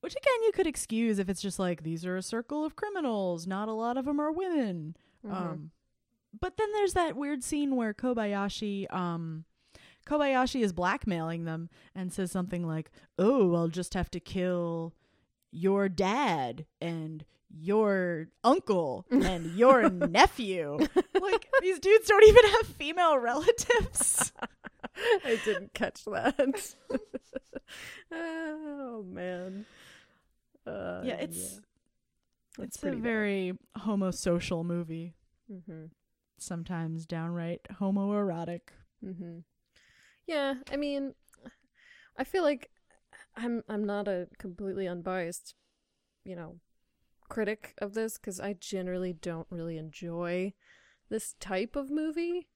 which 0.00 0.14
again 0.14 0.42
you 0.44 0.52
could 0.52 0.66
excuse 0.66 1.18
if 1.18 1.28
it's 1.28 1.42
just 1.42 1.58
like 1.58 1.82
these 1.82 2.06
are 2.06 2.16
a 2.16 2.22
circle 2.22 2.64
of 2.64 2.76
criminals, 2.76 3.46
not 3.46 3.68
a 3.68 3.72
lot 3.72 3.96
of 3.96 4.04
them 4.04 4.20
are 4.20 4.32
women. 4.32 4.96
Mm-hmm. 5.24 5.34
Um 5.34 5.70
but 6.38 6.56
then 6.56 6.72
there's 6.72 6.94
that 6.94 7.16
weird 7.16 7.42
scene 7.42 7.76
where 7.76 7.94
Kobayashi 7.94 8.92
um 8.92 9.44
Kobayashi 10.06 10.62
is 10.62 10.72
blackmailing 10.72 11.44
them 11.44 11.68
and 11.94 12.12
says 12.12 12.30
something 12.30 12.64
like, 12.64 12.92
"Oh, 13.18 13.56
I'll 13.56 13.68
just 13.68 13.94
have 13.94 14.08
to 14.12 14.20
kill 14.20 14.94
your 15.56 15.88
dad 15.88 16.66
and 16.80 17.24
your 17.50 18.28
uncle 18.44 19.06
and 19.10 19.54
your 19.56 19.88
nephew." 19.90 20.78
Like 20.78 21.48
these 21.62 21.78
dudes 21.78 22.06
don't 22.08 22.24
even 22.24 22.44
have 22.50 22.66
female 22.66 23.18
relatives. 23.18 24.32
I 25.24 25.38
didn't 25.44 25.74
catch 25.74 26.04
that. 26.04 26.74
oh 28.12 29.04
man. 29.08 29.66
Uh, 30.66 31.00
yeah, 31.04 31.14
it's 31.14 31.60
That's 32.58 32.68
it's 32.68 32.76
a 32.78 32.80
pretty 32.80 32.96
bad. 32.96 33.02
very 33.04 33.52
homosocial 33.78 34.64
movie. 34.64 35.14
Mm-hmm. 35.52 35.86
Sometimes 36.38 37.06
downright 37.06 37.60
homoerotic. 37.80 38.60
Mm-hmm. 39.04 39.38
Yeah, 40.26 40.54
I 40.72 40.76
mean, 40.76 41.14
I 42.16 42.24
feel 42.24 42.42
like 42.42 42.68
I'm 43.36 43.62
I'm 43.68 43.84
not 43.84 44.08
a 44.08 44.28
completely 44.38 44.88
unbiased, 44.88 45.54
you 46.24 46.36
know, 46.36 46.56
critic 47.28 47.74
of 47.78 47.94
this 47.94 48.18
because 48.18 48.40
I 48.40 48.54
generally 48.54 49.12
don't 49.12 49.46
really 49.50 49.76
enjoy 49.76 50.54
this 51.08 51.34
type 51.40 51.76
of 51.76 51.90
movie. 51.90 52.48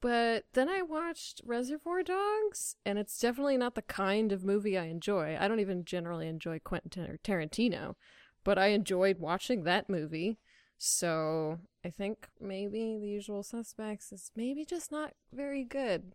But 0.00 0.44
then 0.54 0.68
I 0.68 0.80
watched 0.80 1.42
Reservoir 1.44 2.02
Dogs, 2.02 2.74
and 2.86 2.98
it's 2.98 3.18
definitely 3.18 3.58
not 3.58 3.74
the 3.74 3.82
kind 3.82 4.32
of 4.32 4.44
movie 4.44 4.78
I 4.78 4.86
enjoy. 4.86 5.36
I 5.38 5.46
don't 5.46 5.60
even 5.60 5.84
generally 5.84 6.26
enjoy 6.26 6.58
Quentin 6.58 6.90
Tar- 6.90 7.18
Tarantino, 7.22 7.96
but 8.42 8.58
I 8.58 8.68
enjoyed 8.68 9.18
watching 9.18 9.64
that 9.64 9.90
movie. 9.90 10.38
So 10.78 11.58
I 11.84 11.90
think 11.90 12.28
maybe 12.40 12.98
The 12.98 13.08
Usual 13.08 13.42
Suspects 13.42 14.10
is 14.12 14.30
maybe 14.34 14.64
just 14.64 14.90
not 14.90 15.12
very 15.32 15.64
good. 15.64 16.14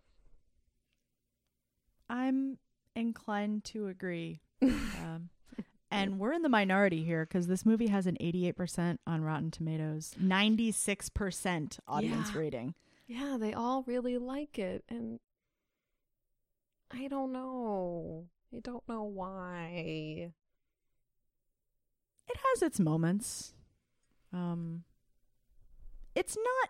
I'm 2.10 2.58
inclined 2.96 3.64
to 3.66 3.88
agree. 3.88 4.42
um, 4.62 5.30
and 5.92 6.20
we're 6.20 6.34
in 6.34 6.42
the 6.42 6.50
minority 6.50 7.04
here 7.04 7.26
because 7.26 7.48
this 7.48 7.66
movie 7.66 7.88
has 7.88 8.08
an 8.08 8.18
88% 8.22 8.98
on 9.06 9.22
Rotten 9.22 9.52
Tomatoes, 9.52 10.14
96% 10.22 11.80
audience 11.88 12.30
Yeah. 12.34 12.40
rating. 12.40 12.74
Yeah, 13.08 13.38
they 13.40 13.54
all 13.54 13.84
really 13.84 14.18
like 14.18 14.58
it, 14.58 14.84
and 14.90 15.20
I 16.92 17.08
don't 17.08 17.32
know. 17.32 18.26
I 18.56 18.60
don't 18.60 18.88
know 18.90 19.04
why. 19.04 20.32
It 22.28 22.38
has 22.52 22.62
its 22.64 22.80
moments. 22.80 23.54
Um, 24.34 24.84
it's 26.16 26.36
not. 26.36 26.70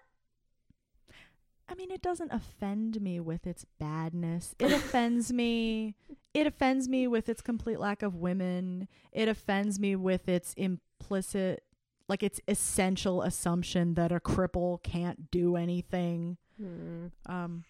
I 1.67 1.75
mean, 1.75 1.91
it 1.91 2.01
doesn't 2.01 2.31
offend 2.31 3.01
me 3.01 3.19
with 3.19 3.47
its 3.47 3.65
badness. 3.79 4.55
It 4.59 4.71
offends 4.71 5.33
me. 5.33 5.95
It 6.35 6.47
offends 6.47 6.89
me 6.89 7.07
with 7.07 7.29
its 7.29 7.41
complete 7.41 7.79
lack 7.79 8.03
of 8.03 8.15
women. 8.15 8.89
It 9.13 9.29
offends 9.29 9.79
me 9.79 9.95
with 9.95 10.27
its 10.27 10.53
implicit, 10.55 11.63
like 12.09 12.23
its 12.23 12.41
essential 12.45 13.21
assumption 13.21 13.93
that 13.93 14.11
a 14.11 14.19
cripple 14.19 14.83
can't 14.83 15.31
do 15.31 15.55
anything. 15.55 16.35
Hmm. 16.57 17.05
Um, 17.25 17.63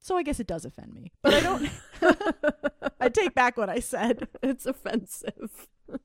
so 0.00 0.16
I 0.16 0.22
guess 0.22 0.38
it 0.38 0.46
does 0.46 0.64
offend 0.64 0.94
me, 0.94 1.10
but 1.22 1.34
I 1.34 1.40
don't. 1.40 1.68
I 3.00 3.08
take 3.08 3.34
back 3.34 3.56
what 3.56 3.68
I 3.68 3.80
said. 3.80 4.28
it's 4.44 4.64
offensive. 4.64 5.66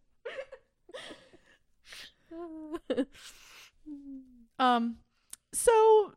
Um, 4.60 4.98
so 5.54 6.14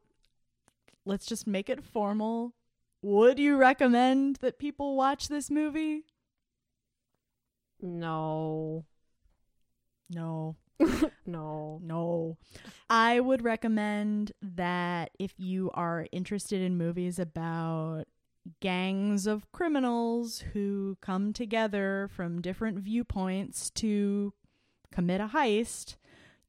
let's 1.04 1.26
just 1.26 1.46
make 1.46 1.68
it 1.68 1.84
formal. 1.84 2.54
Would 3.02 3.38
you 3.38 3.56
recommend 3.56 4.36
that 4.36 4.58
people 4.58 4.96
watch 4.96 5.28
this 5.28 5.50
movie? 5.50 6.04
no. 7.80 8.84
No, 10.10 10.56
No. 11.26 11.80
no. 11.82 12.36
I 12.90 13.20
would 13.20 13.42
recommend 13.42 14.32
that 14.42 15.10
if 15.18 15.34
you 15.38 15.70
are 15.72 16.06
interested 16.12 16.60
in 16.60 16.76
movies 16.76 17.18
about 17.18 18.04
gangs 18.60 19.26
of 19.26 19.50
criminals 19.50 20.40
who 20.52 20.98
come 21.00 21.32
together 21.32 22.08
from 22.14 22.42
different 22.42 22.78
viewpoints 22.80 23.70
to 23.70 24.34
commit 24.92 25.20
a 25.22 25.28
heist, 25.28 25.96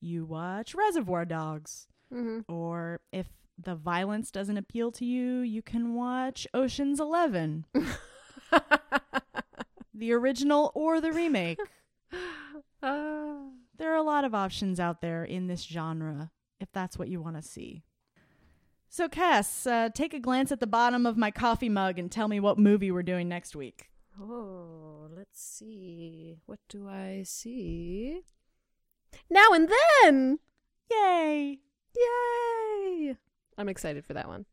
you 0.01 0.25
watch 0.25 0.75
Reservoir 0.75 1.23
Dogs. 1.25 1.87
Mm-hmm. 2.13 2.51
Or 2.53 2.99
if 3.13 3.27
the 3.57 3.75
violence 3.75 4.31
doesn't 4.31 4.57
appeal 4.57 4.91
to 4.93 5.05
you, 5.05 5.39
you 5.39 5.61
can 5.61 5.93
watch 5.93 6.47
Ocean's 6.53 6.99
11, 6.99 7.65
the 9.93 10.11
original 10.11 10.71
or 10.75 11.01
the 11.01 11.11
remake. 11.11 11.59
Ah. 12.83 13.47
There 13.77 13.91
are 13.91 13.97
a 13.97 14.03
lot 14.03 14.25
of 14.25 14.35
options 14.35 14.79
out 14.79 15.01
there 15.01 15.23
in 15.23 15.47
this 15.47 15.63
genre 15.63 16.29
if 16.59 16.71
that's 16.71 16.99
what 16.99 17.07
you 17.07 17.21
want 17.21 17.35
to 17.35 17.41
see. 17.41 17.83
So, 18.89 19.09
Cass, 19.09 19.67
uh, 19.67 19.89
take 19.93 20.13
a 20.13 20.19
glance 20.19 20.51
at 20.51 20.59
the 20.59 20.67
bottom 20.67 21.05
of 21.05 21.17
my 21.17 21.31
coffee 21.31 21.69
mug 21.69 21.99
and 21.99 22.11
tell 22.11 22.27
me 22.27 22.39
what 22.39 22.57
movie 22.57 22.91
we're 22.91 23.03
doing 23.03 23.27
next 23.27 23.55
week. 23.55 23.89
Oh, 24.19 25.09
let's 25.13 25.41
see. 25.41 26.37
What 26.45 26.59
do 26.69 26.87
I 26.87 27.23
see? 27.25 28.21
Now 29.29 29.47
and 29.51 29.69
then! 29.69 30.39
Yay! 30.89 31.59
Yay! 31.97 33.17
I'm 33.57 33.69
excited 33.69 34.05
for 34.05 34.13
that 34.13 34.27
one. 34.27 34.45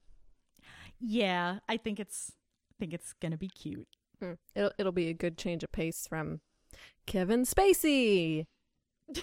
Yeah, 1.01 1.59
I 1.69 1.77
think 1.77 1.99
it's 1.99 2.33
I 2.71 2.75
think 2.79 2.95
it's 2.95 3.13
gonna 3.15 3.37
be 3.37 3.49
cute. 3.49 3.89
Hmm. 4.21 4.33
It'll 4.55 4.73
it'll 4.79 4.93
be 4.93 5.09
a 5.09 5.15
good 5.15 5.37
change 5.37 5.65
of 5.65 5.73
pace 5.73 6.07
from 6.09 6.41
Kevin 7.07 7.45
Spacey. 7.45 8.47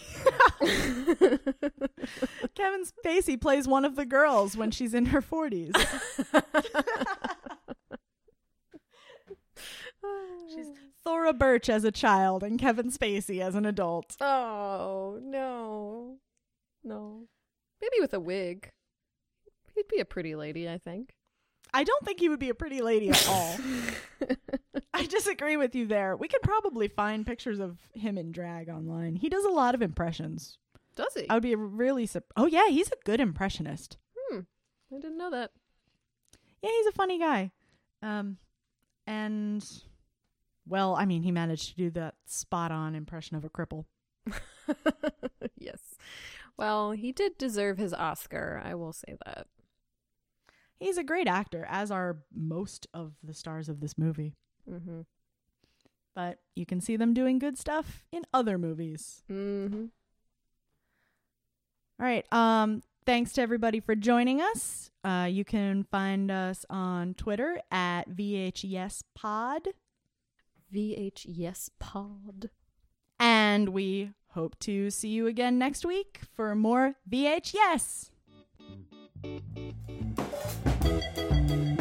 Kevin 2.55 2.83
Spacey 2.85 3.39
plays 3.39 3.67
one 3.67 3.85
of 3.85 3.95
the 3.95 4.05
girls 4.05 4.57
when 4.57 4.71
she's 4.71 4.93
in 4.93 5.07
her 5.07 5.21
forties. 5.21 5.73
She's 10.53 10.67
Thora 11.03 11.33
Birch 11.33 11.69
as 11.69 11.83
a 11.83 11.91
child 11.91 12.43
and 12.43 12.59
Kevin 12.59 12.91
Spacey 12.91 13.41
as 13.41 13.55
an 13.55 13.65
adult. 13.65 14.15
Oh 14.19 15.19
no, 15.21 16.17
no. 16.83 17.27
Maybe 17.81 17.97
with 17.99 18.13
a 18.13 18.19
wig. 18.19 18.71
He'd 19.79 19.87
be 19.87 20.01
a 20.01 20.05
pretty 20.05 20.35
lady, 20.35 20.67
I 20.67 20.77
think. 20.77 21.13
I 21.73 21.85
don't 21.85 22.03
think 22.03 22.19
he 22.19 22.27
would 22.27 22.39
be 22.39 22.49
a 22.49 22.53
pretty 22.53 22.81
lady 22.81 23.09
at 23.11 23.29
all. 23.29 23.55
I 24.93 25.05
disagree 25.05 25.55
with 25.55 25.73
you 25.73 25.85
there. 25.85 26.17
We 26.17 26.27
could 26.27 26.41
probably 26.41 26.89
find 26.89 27.25
pictures 27.25 27.59
of 27.61 27.77
him 27.93 28.17
in 28.17 28.33
drag 28.33 28.67
online. 28.67 29.15
He 29.15 29.29
does 29.29 29.45
a 29.45 29.49
lot 29.49 29.75
of 29.75 29.81
impressions. 29.81 30.57
Does 30.97 31.13
he? 31.13 31.29
I 31.29 31.35
would 31.35 31.43
be 31.43 31.55
really 31.55 32.09
Oh 32.35 32.45
yeah, 32.45 32.67
he's 32.67 32.89
a 32.89 33.05
good 33.05 33.21
impressionist. 33.21 33.95
Hmm. 34.17 34.39
I 34.93 34.99
didn't 34.99 35.17
know 35.17 35.31
that. 35.31 35.51
Yeah, 36.61 36.71
he's 36.71 36.87
a 36.87 36.91
funny 36.91 37.17
guy. 37.17 37.51
Um 38.01 38.35
and 39.07 39.65
well, 40.67 40.93
I 40.95 41.05
mean, 41.05 41.23
he 41.23 41.31
managed 41.31 41.69
to 41.69 41.75
do 41.75 41.89
that 41.91 42.15
spot 42.25 42.73
on 42.73 42.95
impression 42.95 43.37
of 43.37 43.45
a 43.45 43.49
cripple. 43.49 43.85
yes. 45.57 45.95
Well, 46.57 46.91
he 46.91 47.13
did 47.13 47.37
deserve 47.37 47.77
his 47.77 47.93
Oscar. 47.93 48.61
I 48.61 48.75
will 48.75 48.91
say 48.91 49.15
that. 49.25 49.47
He's 50.79 50.97
a 50.97 51.03
great 51.03 51.27
actor, 51.27 51.65
as 51.69 51.91
are 51.91 52.17
most 52.33 52.87
of 52.93 53.13
the 53.23 53.33
stars 53.33 53.67
of 53.69 53.81
this 53.81 53.97
movie. 53.97 54.35
Mm-hmm. 54.69 55.01
But 56.15 56.39
you 56.55 56.65
can 56.65 56.81
see 56.81 56.95
them 56.95 57.13
doing 57.13 57.39
good 57.39 57.57
stuff 57.57 58.05
in 58.11 58.23
other 58.33 58.57
movies. 58.57 59.23
Mm-hmm. 59.31 59.85
All 61.99 62.05
right. 62.05 62.25
Um, 62.31 62.81
thanks 63.05 63.33
to 63.33 63.41
everybody 63.41 63.79
for 63.79 63.95
joining 63.95 64.41
us. 64.41 64.89
Uh, 65.03 65.27
you 65.29 65.43
can 65.43 65.83
find 65.83 66.31
us 66.31 66.65
on 66.69 67.13
Twitter 67.13 67.61
at 67.71 68.09
VHYesPod. 68.09 69.67
VHYes 70.73 71.69
Pod. 71.79 72.49
And 73.19 73.69
we 73.69 74.11
hope 74.29 74.57
to 74.59 74.89
see 74.89 75.09
you 75.09 75.27
again 75.27 75.57
next 75.57 75.85
week 75.85 76.21
for 76.35 76.55
more 76.55 76.95
VHYes. 77.09 78.11
Thank 81.01 81.19
you. 81.51 81.78